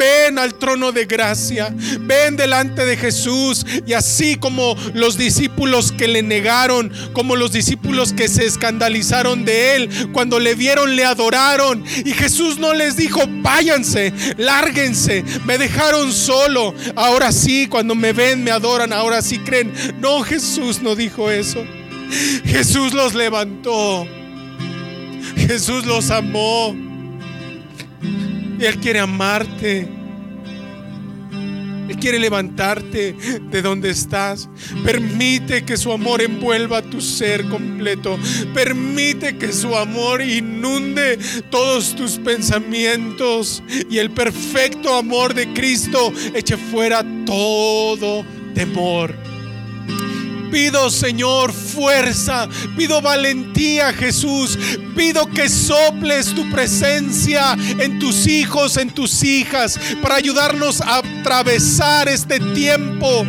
[0.00, 6.08] ven al trono de gracia, ven delante de Jesús y así como los discípulos que
[6.08, 11.84] le negaron, como los discípulos que se escandalizaron de él, cuando le vieron le adoraron
[12.04, 18.42] y Jesús no les dijo, váyanse, lárguense, me dejaron solo, ahora sí, cuando me ven
[18.42, 19.72] me adoran, ahora sí creen.
[20.00, 21.62] No, Jesús no dijo eso.
[22.44, 24.06] Jesús los levantó.
[25.36, 26.89] Jesús los amó.
[28.60, 29.88] Él quiere amarte.
[31.88, 33.16] Él quiere levantarte
[33.50, 34.48] de donde estás.
[34.84, 38.16] Permite que su amor envuelva tu ser completo.
[38.54, 41.18] Permite que su amor inunde
[41.50, 43.62] todos tus pensamientos.
[43.90, 49.14] Y el perfecto amor de Cristo eche fuera todo temor.
[50.50, 52.48] Pido, Señor, fuerza.
[52.76, 54.58] Pido valentía, Jesús.
[54.96, 62.08] Pido que soples tu presencia en tus hijos, en tus hijas, para ayudarnos a atravesar
[62.08, 63.24] este tiempo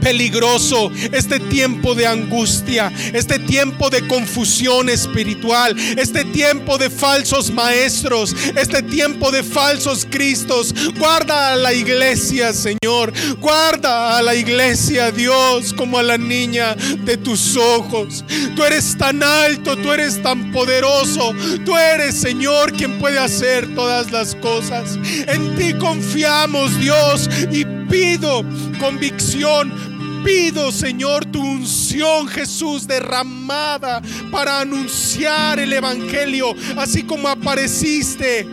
[0.00, 8.34] peligroso, este tiempo de angustia, este tiempo de confusión espiritual, este tiempo de falsos maestros,
[8.56, 10.74] este tiempo de falsos cristos.
[10.98, 13.12] Guarda a la iglesia, Señor.
[13.38, 18.24] Guarda a la iglesia, Dios, como a la niña de tus ojos.
[18.56, 21.32] Tú eres tan alto, tú eres tan poderoso.
[21.64, 24.98] Tú eres, Señor, quien puede hacer todas las cosas.
[25.26, 28.44] En ti confiamos, Dios, y pido
[28.78, 38.46] convicción, pido, Señor, tu unción, Jesús, derramada para anunciar el Evangelio, así como apareciste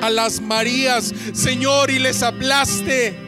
[0.00, 3.18] a las Marías, Señor, y les hablaste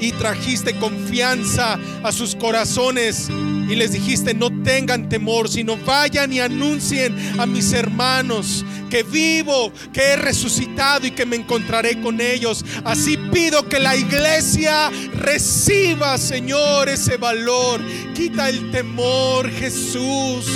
[0.00, 3.28] y trajiste confianza a sus corazones
[3.70, 9.72] y les dijiste, no tengan temor, sino vayan y anuncien a mis hermanos que vivo,
[9.92, 12.64] que he resucitado y que me encontraré con ellos.
[12.84, 17.80] Así pido que la iglesia reciba, Señor, ese valor.
[18.14, 20.46] Quita el temor, Jesús.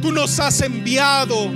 [0.00, 1.50] Tú nos has enviado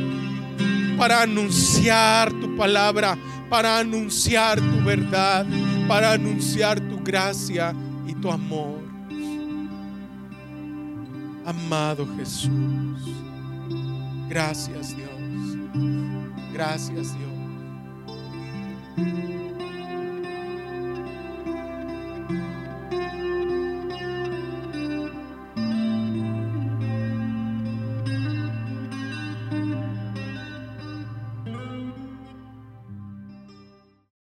[0.99, 3.17] para anunciar tu palabra,
[3.49, 5.47] para anunciar tu verdad
[5.91, 7.75] para anunciar tu gracia
[8.07, 8.80] y tu amor.
[11.51, 13.01] Amado Jesús,
[14.29, 15.11] gracias Dios,
[16.53, 17.31] gracias Dios.